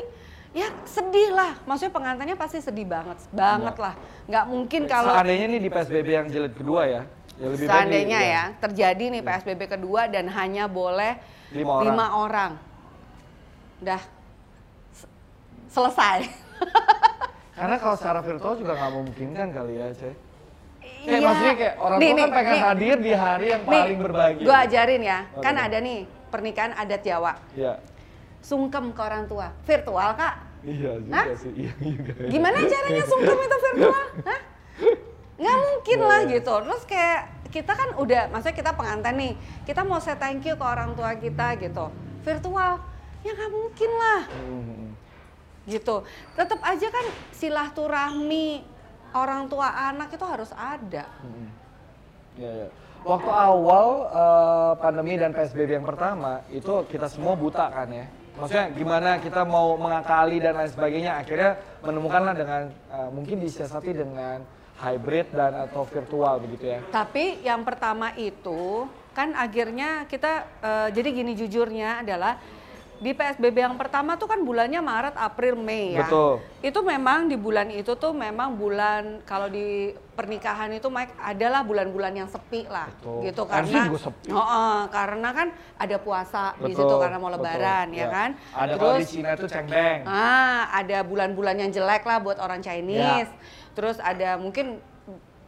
ya 0.51 0.67
sedih 0.83 1.31
lah 1.31 1.55
maksudnya 1.63 1.89
pengantinnya 1.89 2.35
pasti 2.35 2.59
sedih 2.59 2.83
banget 2.85 3.15
banget 3.29 3.71
Iya. 3.73 3.81
lah 3.81 3.93
nggak 4.27 4.45
mungkin 4.45 4.81
kalau 4.85 5.13
Seandainya 5.13 5.45
nih 5.47 5.59
di 5.59 5.69
PSBB 5.69 6.07
yang 6.09 6.27
jilid 6.27 6.53
kedua 6.53 6.81
ya. 6.85 7.01
ya 7.33 7.47
lebih 7.47 7.65
seandainya 7.65 8.19
di- 8.19 8.29
ya 8.29 8.43
terjadi 8.57 9.05
nih 9.09 9.21
PSBB 9.21 9.61
kedua 9.69 10.01
dan 10.05 10.27
hanya 10.27 10.67
boleh 10.67 11.15
Lima 11.49 11.71
orang. 11.73 11.85
lima 11.85 12.05
orang. 12.17 12.51
Dah 13.79 14.01
selesai. 15.71 16.27
Karena 17.55 17.75
kalau 17.77 17.95
secara 17.95 18.19
virtual 18.19 18.53
juga 18.57 18.73
nggak 18.73 18.91
memungkinkan 18.91 19.47
kali 19.51 19.73
ya, 19.77 19.87
Cek. 19.93 20.15
Kayak 21.01 21.09
Iya. 21.11 21.17
maksudnya 21.23 21.55
kayak 21.55 21.75
orang 21.77 21.97
Nih, 21.97 22.05
tua 22.05 22.13
kan 22.13 22.21
nih, 22.21 22.35
pengen 22.35 22.51
nih. 22.53 22.61
hadir 22.61 22.97
di 22.99 23.13
hari 23.13 23.45
yang 23.49 23.63
paling 23.63 23.97
berbahagia. 23.97 24.45
Gue 24.45 24.57
ajarin 24.59 25.01
ya, 25.01 25.19
kan 25.39 25.55
ada 25.55 25.77
nih 25.77 25.99
pernikahan 26.29 26.73
adat 26.75 27.01
Jawa. 27.01 27.33
Iya. 27.53 27.73
Sungkem 28.39 28.85
ke 28.91 29.01
orang 29.01 29.25
tua, 29.25 29.47
virtual 29.63 30.09
kak. 30.13 30.35
Iya 30.61 30.91
juga 31.01 31.13
Hah? 31.15 31.25
sih. 31.33 31.51
Iya 31.55 31.73
juga. 31.73 32.13
Gimana 32.27 32.57
caranya 32.61 33.03
sungkem 33.03 33.37
itu 33.39 33.57
virtual? 33.59 34.03
Hah? 34.21 34.41
Nggak 35.41 35.57
mungkin 35.59 35.97
Iya, 35.97 36.05
lah 36.05 36.19
iya. 36.21 36.31
gitu. 36.37 36.53
Terus 36.61 36.83
kayak 36.85 37.19
kita 37.49 37.73
kan 37.73 37.89
udah, 37.97 38.21
maksudnya 38.29 38.55
kita 38.55 38.71
pengantin 38.71 39.15
nih, 39.17 39.33
kita 39.65 39.81
mau 39.81 39.97
say 39.97 40.13
thank 40.15 40.45
you 40.45 40.53
ke 40.53 40.61
orang 40.63 40.93
tua 40.93 41.13
kita 41.13 41.57
gitu. 41.57 41.89
Virtual, 42.21 42.77
ya 43.21 43.31
nggak 43.31 43.51
mungkin 43.51 43.89
lah 43.91 44.21
Hmm. 44.29 44.90
Gitu. 45.71 46.03
Tetap 46.35 46.59
aja 46.59 46.87
kan 46.91 47.05
silaturahmi 47.31 48.61
orang 49.15 49.47
tua 49.47 49.71
anak 49.91 50.11
itu 50.11 50.25
harus 50.27 50.51
ada. 50.51 51.07
Iya, 52.35 52.51
iya. 52.51 52.67
Waktu 53.01 53.31
awal 53.33 53.87
eh, 54.13 54.71
pandemi 54.77 55.17
dan 55.17 55.33
PSBB 55.33 55.81
yang 55.81 55.87
pertama 55.87 56.45
itu 56.53 56.85
kita 56.85 57.09
semua 57.09 57.33
buta 57.33 57.65
kan 57.71 57.89
ya. 57.89 58.05
Maksudnya 58.37 58.67
gimana 58.77 59.09
kita 59.19 59.41
mau 59.43 59.73
mengakali 59.75 60.37
dan 60.37 60.53
lain 60.55 60.69
sebagainya. 60.69 61.17
Akhirnya 61.17 61.57
menemukanlah 61.81 62.35
dengan 62.37 62.61
eh, 62.69 63.09
mungkin 63.09 63.41
disiasati 63.41 63.91
dengan 63.97 64.45
hybrid 64.81 65.33
dan 65.33 65.65
atau 65.65 65.81
virtual 65.89 66.41
begitu 66.45 66.77
ya. 66.77 66.79
Tapi 66.93 67.41
yang 67.41 67.65
pertama 67.65 68.13
itu 68.17 68.85
kan 69.17 69.33
akhirnya 69.33 70.05
kita 70.05 70.45
eh, 70.61 70.87
jadi 70.93 71.09
gini 71.09 71.33
jujurnya 71.33 72.05
adalah 72.05 72.37
di 73.01 73.17
PSBB 73.17 73.57
yang 73.65 73.75
pertama 73.81 74.13
tuh 74.13 74.29
kan 74.29 74.37
bulannya 74.45 74.77
Maret, 74.77 75.17
April, 75.17 75.57
Mei 75.57 75.97
ya. 75.97 76.05
Betul. 76.05 76.37
Itu 76.61 76.85
memang 76.85 77.25
di 77.25 77.33
bulan 77.33 77.73
itu 77.73 77.97
tuh 77.97 78.13
memang 78.13 78.53
bulan 78.53 79.25
kalau 79.25 79.49
di 79.49 79.89
pernikahan 80.13 80.69
itu 80.69 80.85
Mike 80.85 81.17
adalah 81.17 81.65
bulan-bulan 81.65 82.13
yang 82.13 82.29
sepi 82.29 82.69
lah 82.69 82.85
Betul. 82.93 83.25
gitu 83.25 83.41
karena 83.49 83.79
juga 83.89 83.99
sepi. 84.05 84.29
Oh, 84.29 84.37
oh, 84.37 84.79
karena 84.93 85.29
kan 85.33 85.47
ada 85.81 85.97
puasa 85.97 86.53
di 86.61 86.77
situ 86.77 86.93
karena 87.01 87.17
mau 87.17 87.33
betul. 87.33 87.41
lebaran 87.41 87.87
ya, 87.89 88.05
kan. 88.05 88.29
Ada 88.53 88.73
kalau 88.77 88.95
di 89.01 89.07
Cina 89.09 89.29
itu 89.33 89.47
cengbeng. 89.49 89.99
Ah, 90.05 90.69
ada 90.69 90.97
bulan-bulan 91.01 91.57
yang 91.57 91.73
jelek 91.73 92.05
lah 92.05 92.21
buat 92.21 92.37
orang 92.37 92.61
Chinese. 92.61 93.33
Terus 93.73 93.97
ada 93.97 94.37
mungkin 94.37 94.77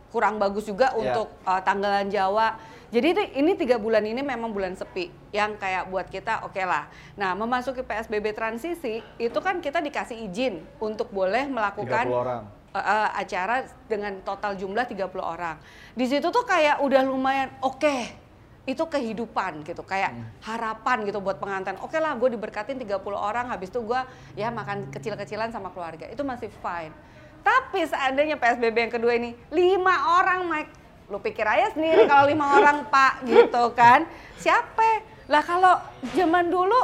kurang 0.09 0.41
bagus 0.41 0.65
juga 0.65 0.89
Ya. 0.97 1.13
untuk 1.13 1.29
uh, 1.45 1.61
tanggalan 1.61 2.09
Jawa. 2.09 2.57
Jadi 2.93 3.07
itu, 3.09 3.23
ini 3.41 3.51
tiga 3.57 3.81
bulan 3.81 4.05
ini 4.05 4.21
memang 4.21 4.53
bulan 4.53 4.77
sepi 4.77 5.09
yang 5.33 5.57
kayak 5.57 5.89
buat 5.89 6.05
kita 6.13 6.45
oke 6.45 6.61
lah. 6.61 6.85
Nah 7.17 7.33
memasuki 7.33 7.81
PSBB 7.81 8.37
transisi 8.37 9.01
itu 9.17 9.39
kan 9.41 9.57
kita 9.57 9.81
dikasih 9.81 10.29
izin 10.29 10.61
untuk 10.77 11.09
boleh 11.09 11.49
30 11.49 11.57
melakukan 11.57 12.05
orang. 12.05 12.43
uh, 12.45 12.77
uh, 12.77 13.07
acara 13.17 13.65
dengan 13.89 14.21
total 14.21 14.53
jumlah 14.53 14.85
30 14.85 15.09
orang. 15.17 15.57
Di 15.97 16.05
situ 16.05 16.29
tuh 16.29 16.45
kayak 16.45 16.85
udah 16.85 17.01
lumayan 17.01 17.49
oke. 17.65 18.21
Itu 18.63 18.87
kehidupan 18.87 19.67
gitu, 19.67 19.83
kayak 19.83 20.39
harapan 20.39 21.03
gitu 21.03 21.19
buat 21.19 21.35
pengantin. 21.35 21.75
Oke 21.83 21.99
lah, 21.99 22.15
gue 22.15 22.31
diberkatin 22.31 22.79
30 22.79 22.95
orang, 23.11 23.51
habis 23.51 23.67
itu 23.67 23.83
gue 23.83 23.99
ya 24.39 24.47
makan 24.55 24.87
kecil-kecilan 24.87 25.51
sama 25.51 25.67
keluarga. 25.75 26.07
Itu 26.07 26.23
masih 26.23 26.47
fine. 26.63 26.95
Tapi 27.43 27.83
seandainya 27.83 28.39
PSBB 28.39 28.87
yang 28.87 28.93
kedua 28.95 29.19
ini 29.19 29.35
lima 29.51 30.15
orang, 30.15 30.47
Mike, 30.47 30.82
lu 31.13 31.21
pikir 31.21 31.45
aja 31.45 31.69
sendiri 31.69 32.09
kalau 32.09 32.25
lima 32.25 32.57
orang 32.57 32.89
Pak 32.89 33.21
gitu 33.23 33.69
kan? 33.71 34.09
Siapa? 34.35 35.05
Lah 35.29 35.45
kalau 35.45 35.77
zaman 36.11 36.49
dulu 36.49 36.75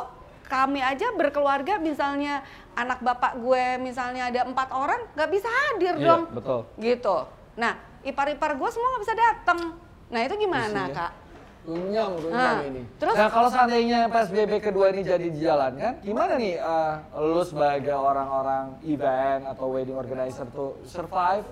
kami 0.45 0.81
aja 0.81 1.09
berkeluarga 1.11 1.77
misalnya 1.77 2.45
anak 2.73 3.01
bapak 3.01 3.37
gue 3.37 3.65
misalnya 3.77 4.29
ada 4.29 4.45
empat 4.45 4.69
orang 4.71 5.01
nggak 5.13 5.29
bisa 5.29 5.45
hadir 5.45 5.93
Iya, 5.93 6.05
dong 6.07 6.21
betul. 6.31 6.59
gitu 6.79 7.17
nah 7.53 7.77
ipar-ipar 8.01 8.57
gue 8.57 8.69
semua 8.71 8.87
nggak 8.89 9.03
bisa 9.03 9.15
datang 9.15 9.59
nah 10.07 10.19
itu 10.19 10.33
gimana 10.39 10.65
Isinya. 10.87 10.97
kak 10.97 11.11
Runyang, 11.59 12.11
runyang 12.17 12.33
Nah, 12.55 12.65
ini. 12.65 12.81
terus 12.97 13.13
Nah 13.13 13.29
kalau 13.29 13.49
seandainya 13.51 14.09
PSBB 14.09 14.57
kedua 14.57 14.89
ini 14.89 15.03
jadi 15.03 15.27
dijalankan, 15.27 16.01
gimana 16.01 16.33
nih 16.33 16.57
eh, 16.57 16.93
lu 17.19 17.43
sebagai 17.43 17.93
orang-orang 17.93 18.73
event 18.81 19.43
atau 19.45 19.69
wedding 19.69 19.93
organizer 19.93 20.49
tuh 20.49 20.81
survive? 20.81 21.45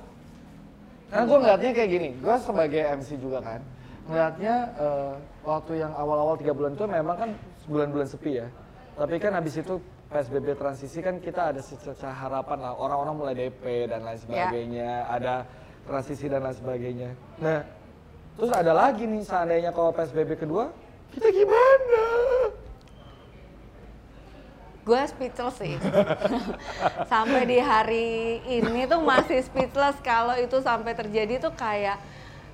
Karena 1.08 1.24
gue 1.24 1.38
ngeliatnya 1.40 1.72
kayak 1.72 1.90
gini, 1.90 2.10
gue 2.20 2.36
sebagai 2.44 2.82
MC 3.00 3.10
juga 3.24 3.40
kan, 3.40 3.62
ngeliatnya 4.12 4.56
eh, 4.76 5.14
waktu 5.48 5.74
yang 5.80 5.92
awal-awal 5.96 6.36
tiga 6.36 6.52
bulan 6.52 6.76
itu 6.76 6.84
memang 6.84 7.16
kan 7.16 7.30
bulan-bulan 7.68 8.08
sepi 8.12 8.44
ya. 8.44 8.48
Tapi 8.98 9.16
kan 9.22 9.32
habis 9.40 9.56
itu 9.56 9.80
PSBB 10.08 10.56
transisi 10.56 11.00
kan 11.04 11.20
kita 11.20 11.52
ada 11.56 11.62
secerca 11.64 12.12
harapan 12.12 12.60
lah, 12.64 12.74
orang-orang 12.76 13.16
mulai 13.16 13.36
DP 13.36 13.92
dan 13.92 14.04
lain 14.04 14.20
sebagainya, 14.20 15.08
ada 15.08 15.44
transisi 15.88 16.28
dan 16.28 16.44
lain 16.44 16.56
sebagainya. 16.56 17.10
Nah, 17.40 17.60
terus 18.40 18.52
ada 18.52 18.72
lagi 18.76 19.04
nih 19.04 19.24
seandainya 19.24 19.72
kalau 19.72 19.92
PSBB 19.96 20.40
kedua, 20.40 20.72
kita 21.12 21.28
gimana? 21.32 22.04
Gue 24.88 25.02
speechless 25.04 25.60
sih 25.60 25.76
sampai 27.12 27.44
di 27.44 27.60
hari 27.60 28.40
ini 28.48 28.88
tuh 28.88 29.04
masih 29.04 29.44
speechless 29.44 30.00
kalau 30.00 30.32
itu 30.40 30.64
sampai 30.64 30.96
terjadi 30.96 31.44
tuh 31.44 31.52
kayak 31.52 32.00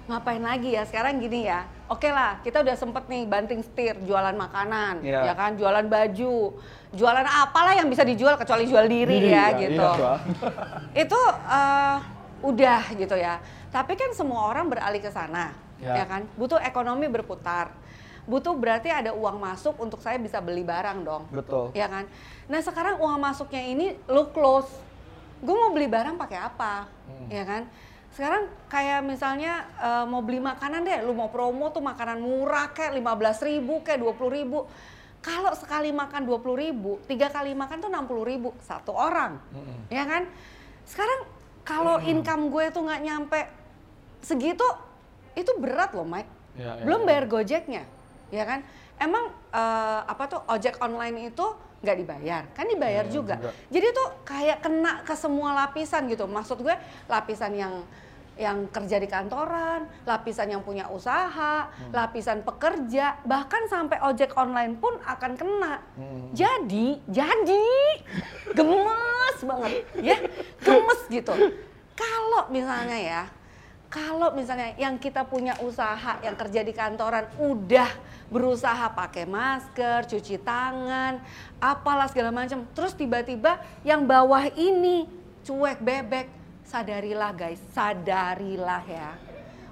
ngapain 0.04 0.42
lagi 0.42 0.76
ya 0.76 0.84
sekarang 0.84 1.22
gini 1.22 1.48
ya 1.48 1.64
oke 1.88 2.10
lah 2.10 2.42
kita 2.42 2.60
udah 2.60 2.76
sempet 2.76 3.06
nih 3.08 3.24
banting 3.24 3.62
setir 3.62 3.96
jualan 4.04 4.36
makanan 4.36 5.00
Iya. 5.00 5.32
ya 5.32 5.34
kan 5.38 5.56
jualan 5.56 5.86
baju 5.88 6.58
jualan 6.92 7.26
apalah 7.26 7.78
yang 7.78 7.88
bisa 7.88 8.04
dijual 8.04 8.36
kecuali 8.36 8.70
jual 8.70 8.86
diri, 8.86 9.30
ya, 9.32 9.50
gitu 9.58 9.82
Iya, 9.82 10.14
itu 11.08 11.20
eh, 11.50 11.98
udah 12.44 12.82
gitu 12.94 13.16
ya. 13.18 13.42
Tapi 13.74 13.98
kan 13.98 14.14
semua 14.14 14.46
orang 14.46 14.70
beralih 14.70 15.02
ke 15.02 15.10
sana, 15.10 15.58
Ya. 15.82 15.98
ya. 15.98 16.06
kan? 16.06 16.22
Butuh 16.38 16.62
ekonomi 16.62 17.10
berputar. 17.10 17.74
Butuh 18.24 18.56
berarti 18.56 18.88
ada 18.88 19.12
uang 19.12 19.36
masuk 19.36 19.76
untuk 19.84 20.00
saya 20.00 20.16
bisa 20.16 20.40
beli 20.40 20.64
barang 20.64 21.04
dong. 21.04 21.24
Betul. 21.32 21.76
Ya 21.76 21.92
kan? 21.92 22.08
Nah, 22.48 22.60
sekarang 22.64 23.00
uang 23.04 23.20
masuknya 23.20 23.64
ini 23.64 24.00
lu 24.08 24.32
close. 24.32 24.72
Gue 25.44 25.56
mau 25.56 25.76
beli 25.76 25.92
barang 25.92 26.16
pakai 26.16 26.40
apa? 26.40 26.88
Hmm. 26.88 27.28
Ya 27.28 27.44
kan? 27.44 27.68
Sekarang 28.14 28.46
kayak 28.70 29.02
misalnya 29.04 29.68
eh, 29.82 30.06
mau 30.08 30.22
beli 30.24 30.40
makanan 30.40 30.86
deh, 30.86 31.00
lu 31.04 31.18
mau 31.18 31.28
promo 31.34 31.74
tuh 31.74 31.82
makanan 31.84 32.22
murah 32.22 32.72
kayak 32.72 32.96
15.000 32.96 33.50
ribu 33.50 33.74
kayak 33.84 34.00
20 34.00 34.38
ribu. 34.40 34.60
Kalau 35.24 35.56
sekali 35.56 35.90
makan 35.96 36.28
20 36.28 36.64
ribu, 36.68 37.00
tiga 37.08 37.32
kali 37.32 37.56
makan 37.56 37.80
tuh 37.80 37.88
60 37.88 38.28
ribu 38.28 38.52
satu 38.60 38.92
orang, 38.92 39.40
Mm-mm. 39.56 39.88
ya 39.88 40.04
kan? 40.04 40.28
Sekarang 40.84 41.24
kalau 41.64 41.96
income 42.04 42.52
gue 42.52 42.68
tuh 42.76 42.84
nggak 42.84 43.02
nyampe 43.08 43.40
segitu, 44.20 44.68
itu 45.32 45.48
berat 45.64 45.96
loh, 45.96 46.04
Mike. 46.04 46.28
Ya, 46.60 46.76
ya, 46.76 46.84
Belum 46.84 47.02
ya. 47.02 47.06
bayar 47.08 47.26
gojeknya, 47.32 47.88
ya 48.34 48.44
kan? 48.44 48.60
Emang 48.98 49.30
eh, 49.54 50.02
apa 50.04 50.24
tuh 50.26 50.42
ojek 50.50 50.82
online 50.82 51.30
itu 51.30 51.46
nggak 51.86 51.98
dibayar? 52.00 52.44
Kan 52.58 52.66
dibayar 52.66 53.06
Ya, 53.06 53.12
juga. 53.14 53.36
juga. 53.38 53.54
Jadi 53.70 53.88
tuh 53.94 54.08
kayak 54.26 54.58
kena 54.60 55.06
ke 55.06 55.14
semua 55.14 55.54
lapisan 55.54 56.10
gitu. 56.10 56.26
Maksud 56.26 56.58
gue 56.60 56.74
lapisan 57.06 57.54
yang 57.54 57.86
yang 58.34 58.66
kerja 58.66 58.98
di 58.98 59.06
kantoran, 59.06 59.86
lapisan 60.10 60.50
yang 60.50 60.66
punya 60.66 60.90
usaha, 60.90 61.70
Hmm. 61.70 61.94
lapisan 61.94 62.42
pekerja, 62.42 63.22
bahkan 63.30 63.70
sampai 63.70 64.02
ojek 64.02 64.34
online 64.34 64.74
pun 64.74 64.98
akan 65.06 65.38
kena. 65.38 65.78
Hmm. 65.94 66.34
Jadi, 66.34 66.98
jadi 67.06 67.62
gemes 68.58 69.38
banget, 69.38 69.86
ya, 70.02 70.18
gemes 70.66 71.02
gitu. 71.14 71.34
Kalau 71.94 72.50
misalnya 72.50 72.98
ya, 72.98 73.22
kalau 73.94 74.34
misalnya 74.34 74.74
yang 74.82 74.98
kita 74.98 75.22
punya 75.22 75.54
usaha, 75.62 76.18
yang 76.26 76.34
kerja 76.34 76.66
di 76.66 76.74
kantoran 76.74 77.30
udah 77.38 77.86
berusaha 78.34 78.90
pakai 78.90 79.30
masker, 79.30 80.10
cuci 80.10 80.42
tangan, 80.42 81.22
apalah 81.62 82.10
segala 82.10 82.34
macam, 82.34 82.66
terus 82.74 82.98
tiba-tiba 82.98 83.62
yang 83.86 84.02
bawah 84.10 84.50
ini 84.58 85.06
cuek 85.46 85.78
bebek, 85.78 86.26
sadarilah 86.66 87.30
guys, 87.38 87.62
sadarilah 87.78 88.82
ya, 88.90 89.14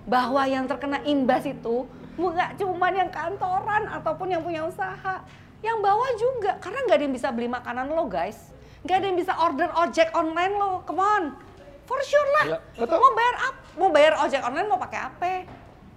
bahwa 0.05 0.45
yang 0.45 0.69
terkena 0.69 1.01
imbas 1.01 1.41
itu 1.49 1.89
nggak 2.13 2.61
cuma 2.61 2.93
yang 2.93 3.09
kantoran 3.09 3.89
ataupun 3.89 4.29
yang 4.29 4.45
punya 4.45 4.61
usaha, 4.69 5.25
yang 5.65 5.81
bawah 5.81 6.13
juga, 6.21 6.61
karena 6.61 6.85
nggak 6.85 6.97
ada 7.01 7.05
yang 7.09 7.15
bisa 7.17 7.33
beli 7.33 7.49
makanan 7.49 7.89
lo 7.89 8.05
guys, 8.05 8.53
nggak 8.85 9.01
ada 9.01 9.05
yang 9.09 9.17
bisa 9.17 9.33
order 9.41 9.73
ojek 9.81 10.13
online 10.13 10.53
lo, 10.53 10.85
come 10.85 11.01
on, 11.01 11.33
for 11.91 11.99
sure 12.01 12.29
lah, 12.33 12.45
Ya, 12.47 12.57
betul. 12.77 12.95
mau 12.95 13.11
bayar 13.11 13.35
apa? 13.37 13.59
Mau 13.73 13.89
bayar 13.89 14.13
ojek 14.17 14.41
online 14.41 14.63
mau 14.65 14.79
pakai 14.79 14.99
apa? 15.01 15.27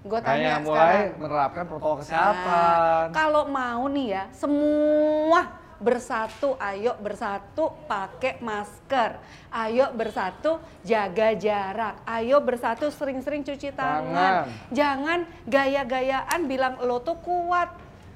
Gue 0.03 0.19
tanya 0.19 0.35
Kayak 0.51 0.59
mulai 0.61 0.83
sekarang. 0.83 1.15
menerapkan 1.17 1.65
protokol 1.65 1.87
Nah, 1.89 2.01
kesehatan. 2.03 3.05
kalau 3.15 3.43
mau 3.47 3.83
nih 3.87 4.07
ya, 4.11 4.25
semua 4.31 5.41
bersatu, 5.77 6.57
ayo 6.57 6.93
bersatu 6.99 7.65
pakai 7.85 8.37
masker. 8.39 9.17
Ayo 9.49 9.87
bersatu 9.93 10.57
jaga 10.83 11.33
jarak. 11.35 12.03
Ayo 12.05 12.41
bersatu 12.41 12.91
sering-sering 12.91 13.43
cuci 13.43 13.71
tangan. 13.71 14.03
Tangan. 14.03 14.35
Jangan 14.71 15.19
gaya-gayaan 15.45 16.41
bilang 16.45 16.75
lo 16.81 16.99
tuh 16.99 17.17
kuat. 17.17 17.71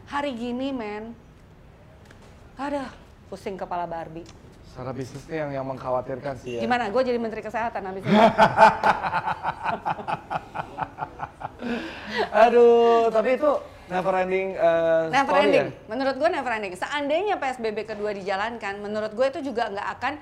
Hari 0.08 0.32
gini 0.32 0.72
men, 0.72 1.12
ada 2.54 2.88
pusing 3.28 3.54
kepala 3.54 3.84
Barbie. 3.84 4.24
Secara 4.68 4.92
bisnis 4.92 5.24
ini 5.26 5.40
yang 5.40 5.50
yang 5.50 5.66
mengkhawatirkan 5.66 6.36
sih 6.44 6.60
ya. 6.60 6.62
Gimana? 6.62 6.92
Gue 6.92 7.00
jadi 7.00 7.16
menteri 7.16 7.40
kesehatan 7.40 7.82
habis 7.88 8.04
ini. 8.04 8.12
Aduh, 12.46 13.08
tapi 13.08 13.40
itu 13.40 13.50
never 13.88 14.12
ending 14.20 14.54
uh, 14.60 15.08
never 15.08 15.32
story 15.32 15.48
ending. 15.48 15.68
ya? 15.72 15.88
Menurut 15.88 16.14
gue 16.20 16.28
never 16.28 16.52
ending. 16.52 16.74
Seandainya 16.76 17.40
PSBB 17.40 17.88
kedua 17.88 18.12
dijalankan, 18.12 18.84
menurut 18.84 19.12
gue 19.16 19.26
itu 19.32 19.40
juga 19.52 19.72
nggak 19.72 19.88
akan 19.98 20.14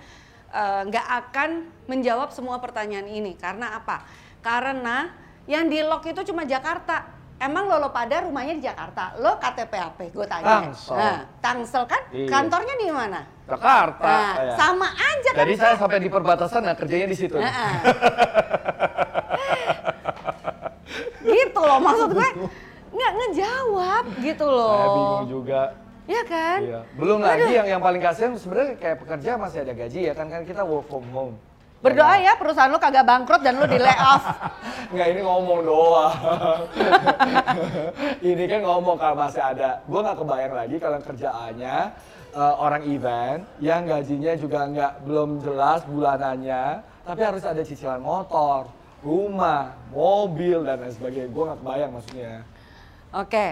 eh, 0.55 0.83
nggak 0.89 1.07
akan 1.27 1.51
menjawab 1.91 2.31
semua 2.31 2.63
pertanyaan 2.63 3.11
ini. 3.11 3.35
Karena 3.35 3.77
apa? 3.77 4.07
Karena 4.41 5.11
yang 5.51 5.67
di 5.67 5.83
lock 5.83 6.07
itu 6.07 6.23
cuma 6.31 6.47
Jakarta. 6.47 7.16
Emang 7.37 7.69
lo, 7.69 7.77
lo 7.77 7.93
pada 7.93 8.25
rumahnya 8.25 8.57
di 8.57 8.65
Jakarta, 8.65 9.13
lo 9.21 9.37
KTP 9.37 9.73
apa? 9.77 10.09
Gue 10.09 10.25
tanya. 10.25 10.65
Tangsel. 10.65 10.97
Nah, 10.97 11.21
Tangsel 11.45 11.85
kan? 11.85 12.03
Iya. 12.09 12.29
Kantornya 12.33 12.75
di 12.81 12.89
mana? 12.89 13.21
Jakarta. 13.45 14.09
Nah, 14.09 14.33
ya. 14.41 14.55
sama 14.57 14.89
aja 14.89 15.31
kan? 15.37 15.41
Jadi 15.45 15.55
saya 15.61 15.75
sampai 15.77 15.99
di 16.01 16.09
perbatasan, 16.09 16.65
nah 16.65 16.73
kerjanya 16.73 17.05
di 17.05 17.17
situ. 17.17 17.37
Heeh. 17.37 17.73
gitu 21.27 21.59
loh 21.59 21.79
maksud 21.83 22.15
gue 22.15 22.29
nggak 22.97 23.13
ngejawab 23.13 24.05
gitu 24.25 24.47
loh. 24.47 24.73
Saya 24.73 24.89
bingung 24.97 25.29
juga. 25.29 25.61
Ya 26.07 26.23
kan? 26.23 26.59
Iya. 26.63 26.81
Belum 26.97 27.19
lagi 27.21 27.51
yang 27.51 27.67
yang 27.67 27.83
paling 27.83 28.01
kasihan 28.01 28.33
sebenarnya 28.39 28.79
kayak 28.79 28.97
pekerja 29.03 29.31
masih 29.37 29.59
ada 29.67 29.75
gaji 29.75 30.01
ya 30.09 30.15
kan 30.15 30.27
kan 30.31 30.41
kita 30.47 30.63
work 30.65 30.87
from 30.89 31.05
home. 31.13 31.35
Berdoa 31.87 32.15
ya 32.19 32.33
perusahaan 32.35 32.67
lu 32.67 32.79
kagak 32.83 33.07
bangkrut 33.07 33.41
dan 33.47 33.55
lu 33.63 33.67
di 33.71 33.79
layoff. 33.79 34.25
Nggak 34.95 35.09
ini 35.15 35.21
ngomong 35.23 35.61
doang. 35.63 36.15
ini 38.35 38.45
kan 38.51 38.61
ngomong 38.67 38.97
kalau 38.99 39.17
masih 39.17 39.43
ada. 39.43 39.79
Gue 39.87 40.01
nggak 40.03 40.19
kebayang 40.19 40.55
lagi 40.55 40.77
kalau 40.83 40.99
kerjaannya 40.99 41.77
eh, 42.35 42.55
orang 42.59 42.83
event 42.91 43.41
yang 43.63 43.87
gajinya 43.87 44.33
juga 44.35 44.67
nggak 44.67 44.93
belum 45.07 45.31
jelas 45.43 45.81
bulanannya, 45.87 46.83
tapi 47.07 47.21
harus 47.23 47.43
ada 47.47 47.63
cicilan 47.63 48.03
motor, 48.03 48.67
rumah, 49.03 49.75
mobil 49.95 50.67
dan 50.67 50.83
lain 50.83 50.95
sebagainya. 50.95 51.31
Gue 51.31 51.45
nggak 51.51 51.61
kebayang 51.63 51.91
maksudnya. 51.95 52.33
Oke. 53.15 53.47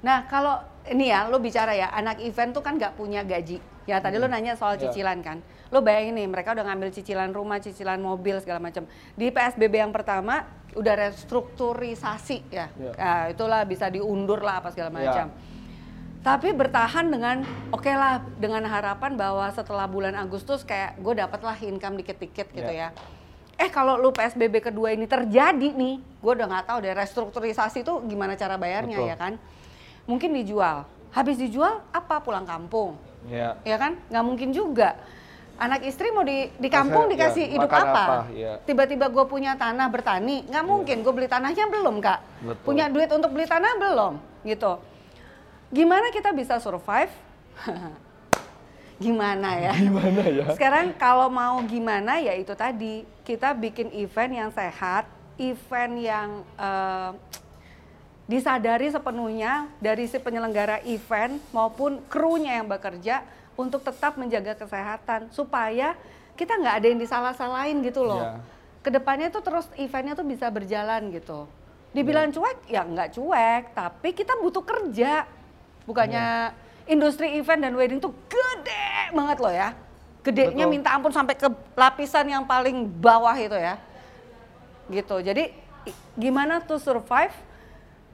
Nah 0.00 0.24
kalau 0.28 0.60
ini 0.88 1.12
ya, 1.12 1.28
lo 1.28 1.36
bicara 1.40 1.76
ya, 1.76 1.92
anak 1.92 2.24
event 2.24 2.56
tuh 2.56 2.64
kan 2.64 2.76
nggak 2.80 2.96
punya 2.96 3.20
gaji. 3.20 3.60
Ya 3.84 4.00
tadi 4.00 4.16
lo 4.16 4.28
nanya 4.28 4.56
soal 4.56 4.76
Ya. 4.76 4.88
cicilan 4.88 5.20
kan. 5.20 5.40
Lo 5.70 5.78
bayangin 5.80 6.18
nih, 6.18 6.26
mereka 6.26 6.50
udah 6.50 6.66
ngambil 6.66 6.90
cicilan 6.90 7.30
rumah, 7.30 7.62
cicilan 7.62 8.02
mobil 8.02 8.42
segala 8.42 8.58
macam. 8.58 8.90
Di 9.14 9.30
PSBB 9.30 9.78
yang 9.78 9.94
pertama 9.94 10.42
udah 10.74 10.94
restrukturisasi 10.98 12.42
ya. 12.50 12.66
Ya. 12.74 12.92
Nah, 12.98 13.22
itulah 13.30 13.62
bisa 13.62 13.86
diundur 13.86 14.42
lah 14.42 14.58
apa 14.58 14.74
segala 14.74 14.90
Ya. 14.90 14.94
macam. 14.98 15.26
Tapi 16.20 16.52
bertahan 16.52 17.06
dengan 17.08 17.36
oke 17.72 17.88
lah 17.88 18.20
dengan 18.36 18.60
harapan 18.68 19.16
bahwa 19.16 19.46
setelah 19.54 19.88
bulan 19.88 20.12
Agustus 20.18 20.66
kayak 20.66 21.00
gue 21.00 21.14
dapet 21.16 21.40
lah 21.40 21.56
income 21.56 21.96
dikit-dikit 21.96 22.50
gitu 22.52 22.68
Ya. 22.68 22.90
ya. 22.92 22.98
Eh 23.56 23.70
kalau 23.70 23.96
lu 23.96 24.10
PSBB 24.10 24.60
kedua 24.60 24.92
ini 24.92 25.06
terjadi 25.06 25.70
nih, 25.72 25.96
gue 26.02 26.32
udah 26.34 26.46
nggak 26.50 26.66
tahu 26.66 26.78
deh 26.82 26.92
restrukturisasi 26.92 27.86
itu 27.86 27.94
gimana 28.04 28.34
cara 28.34 28.58
bayarnya 28.58 28.98
Betul. 29.00 29.10
ya 29.12 29.16
kan. 29.16 29.32
Mungkin 30.04 30.34
dijual, 30.34 30.84
habis 31.14 31.38
dijual 31.38 31.78
apa 31.88 32.18
pulang 32.20 32.44
kampung, 32.44 32.98
Ya. 33.30 33.56
ya 33.62 33.76
kan? 33.78 33.96
Nggak 34.10 34.24
mungkin 34.26 34.48
juga. 34.50 34.96
Anak 35.60 35.84
istri 35.84 36.08
mau 36.08 36.24
di 36.24 36.48
di 36.56 36.72
kampung 36.72 37.04
Masa- 37.04 37.12
dikasih 37.12 37.44
ya, 37.44 37.52
hidup 37.52 37.68
apa? 37.68 37.84
apa, 37.84 38.16
ya. 38.32 38.56
Tiba-tiba 38.64 39.12
gue 39.12 39.24
punya 39.28 39.52
tanah 39.60 39.92
bertani, 39.92 40.48
nggak 40.48 40.64
mungkin. 40.64 41.04
Gue 41.04 41.12
beli 41.12 41.28
tanahnya 41.28 41.68
belum 41.68 42.00
kak. 42.00 42.20
Betul. 42.40 42.64
Punya 42.64 42.88
duit 42.88 43.12
untuk 43.12 43.28
beli 43.28 43.44
tanah 43.44 43.76
belum, 43.76 44.16
gitu. 44.48 44.80
Gimana 45.68 46.08
kita 46.16 46.32
bisa 46.32 46.56
survive? 46.56 47.12
gimana 49.04 49.60
ya? 49.60 49.72
Gimana 49.76 50.22
ya? 50.32 50.46
Sekarang 50.56 50.96
kalau 50.96 51.28
mau 51.28 51.60
gimana 51.68 52.16
ya 52.24 52.32
itu 52.40 52.56
tadi 52.56 53.04
kita 53.28 53.52
bikin 53.52 53.92
event 54.00 54.32
yang 54.32 54.50
sehat, 54.56 55.04
event 55.36 55.94
yang 56.00 56.28
eh, 56.56 57.10
disadari 58.24 58.88
sepenuhnya 58.88 59.68
dari 59.76 60.08
si 60.08 60.16
penyelenggara 60.16 60.80
event 60.88 61.36
maupun 61.52 61.98
krunya 62.06 62.62
yang 62.62 62.70
bekerja 62.70 63.26
untuk 63.60 63.84
tetap 63.84 64.16
menjaga 64.16 64.56
kesehatan 64.56 65.28
supaya 65.28 65.92
kita 66.40 66.56
nggak 66.56 66.74
ada 66.80 66.86
yang 66.88 67.00
disalah-salahin 67.00 67.84
gitu 67.84 68.00
loh. 68.00 68.24
Iya. 68.24 68.40
Ke 68.80 68.88
depannya 68.88 69.28
tuh 69.28 69.44
terus 69.44 69.68
eventnya 69.76 70.16
tuh 70.16 70.24
bisa 70.24 70.48
berjalan 70.48 71.12
gitu. 71.12 71.44
Dibilang 71.92 72.32
Iya. 72.32 72.34
cuek 72.40 72.58
ya 72.72 72.82
nggak 72.88 73.08
cuek, 73.12 73.62
tapi 73.76 74.08
kita 74.16 74.40
butuh 74.40 74.64
kerja. 74.64 75.28
Bukannya 75.84 76.56
industri 76.88 77.36
event 77.36 77.60
dan 77.60 77.76
wedding 77.76 78.00
tuh 78.00 78.16
gede 78.32 79.12
banget 79.12 79.38
loh 79.42 79.52
ya. 79.52 79.76
Gedenya 80.24 80.64
Betul. 80.64 80.72
minta 80.72 80.88
ampun 80.96 81.12
sampai 81.12 81.36
ke 81.36 81.48
lapisan 81.76 82.24
yang 82.28 82.44
paling 82.48 82.88
bawah 82.88 83.36
itu 83.36 83.56
ya. 83.56 83.76
Gitu. 84.88 85.16
Jadi 85.20 85.52
gimana 86.16 86.64
tuh 86.64 86.80
survive? 86.80 87.32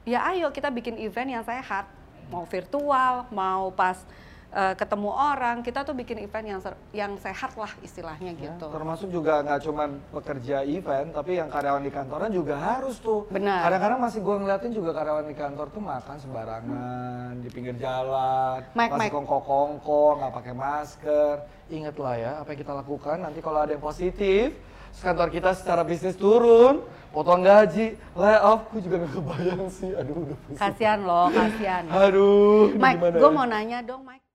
Ya 0.07 0.23
ayo 0.31 0.51
kita 0.51 0.71
bikin 0.71 0.99
event 0.99 1.39
yang 1.39 1.43
sehat. 1.43 1.87
Mau 2.27 2.43
virtual, 2.47 3.27
mau 3.31 3.71
pas 3.71 4.03
eh, 4.49 4.73
ketemu 4.73 5.09
orang, 5.11 5.59
kita 5.59 5.83
tuh 5.83 5.91
bikin 5.91 6.17
event 6.19 6.45
yang 6.47 6.59
yang 6.91 7.11
sehat 7.15 7.51
lah 7.53 7.71
istilahnya 7.79 8.31
Ya, 8.33 8.53
gitu. 8.53 8.67
termasuk 8.67 9.07
juga 9.09 9.39
nggak 9.41 9.59
cuman 9.61 9.89
pekerja 10.11 10.63
event, 10.63 11.11
tapi 11.11 11.35
yang 11.35 11.47
karyawan 11.47 11.81
di 11.81 11.91
kantoran 11.91 12.29
juga 12.29 12.55
harus 12.55 12.97
tuh. 12.97 13.27
Benar. 13.27 13.63
Kadang-kadang 13.63 13.99
masih 13.99 14.19
gue 14.19 14.35
ngeliatin 14.37 14.71
juga 14.71 14.91
karyawan 14.91 15.25
di 15.25 15.35
kantor 15.35 15.67
tuh 15.69 15.83
makan 15.83 16.17
sembarangan 16.17 17.31
di 17.37 17.49
pinggir 17.49 17.75
jalan, 17.77 18.63
Mike, 18.73 18.91
masih 18.91 19.01
Mike. 19.03 19.13
kongko-kongko, 19.13 20.03
nggak 20.17 20.33
pakai 20.33 20.53
masker. 20.53 21.33
Ingatlah 21.67 22.15
ya 22.15 22.31
apa 22.39 22.49
yang 22.51 22.59
kita 22.61 22.73
lakukan. 22.73 23.17
Nanti 23.19 23.39
kalau 23.39 23.59
ada 23.59 23.71
yang 23.71 23.83
positif, 23.83 24.55
kantor 24.97 25.27
kita 25.29 25.51
secara 25.51 25.83
bisnis 25.83 26.15
turun, 26.15 26.81
potong 27.11 27.43
gaji, 27.43 27.95
layoff. 28.13 28.67
Gue 28.71 28.81
juga 28.81 28.95
nggak 29.03 29.13
kebayang 29.13 29.63
sih. 29.69 29.91
Aduh, 29.93 30.15
udah 30.23 30.37
pusing. 30.41 30.59
Kasihan 30.59 30.99
loh, 31.03 31.27
kasihan. 31.29 31.83
Aduh, 31.87 32.71
Mike, 32.73 32.99
gue 33.13 33.29
ya? 33.29 33.35
mau 33.35 33.45
nanya 33.45 33.79
dong, 33.81 34.03
Mike. 34.03 34.26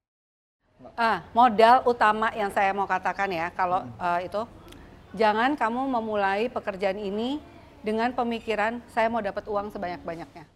Ah, 0.93 1.25
modal 1.33 1.81
utama 1.89 2.29
yang 2.37 2.53
saya 2.53 2.69
mau 2.77 2.85
katakan 2.85 3.33
ya, 3.33 3.49
kalau 3.57 3.81
eh, 3.97 4.29
itu 4.29 4.45
jangan 5.17 5.57
kamu 5.57 5.89
memulai 5.89 6.53
pekerjaan 6.53 7.01
ini 7.01 7.41
dengan 7.81 8.13
pemikiran 8.13 8.85
saya 8.93 9.09
mau 9.09 9.25
dapat 9.25 9.49
uang 9.49 9.73
sebanyak-banyaknya. 9.73 10.52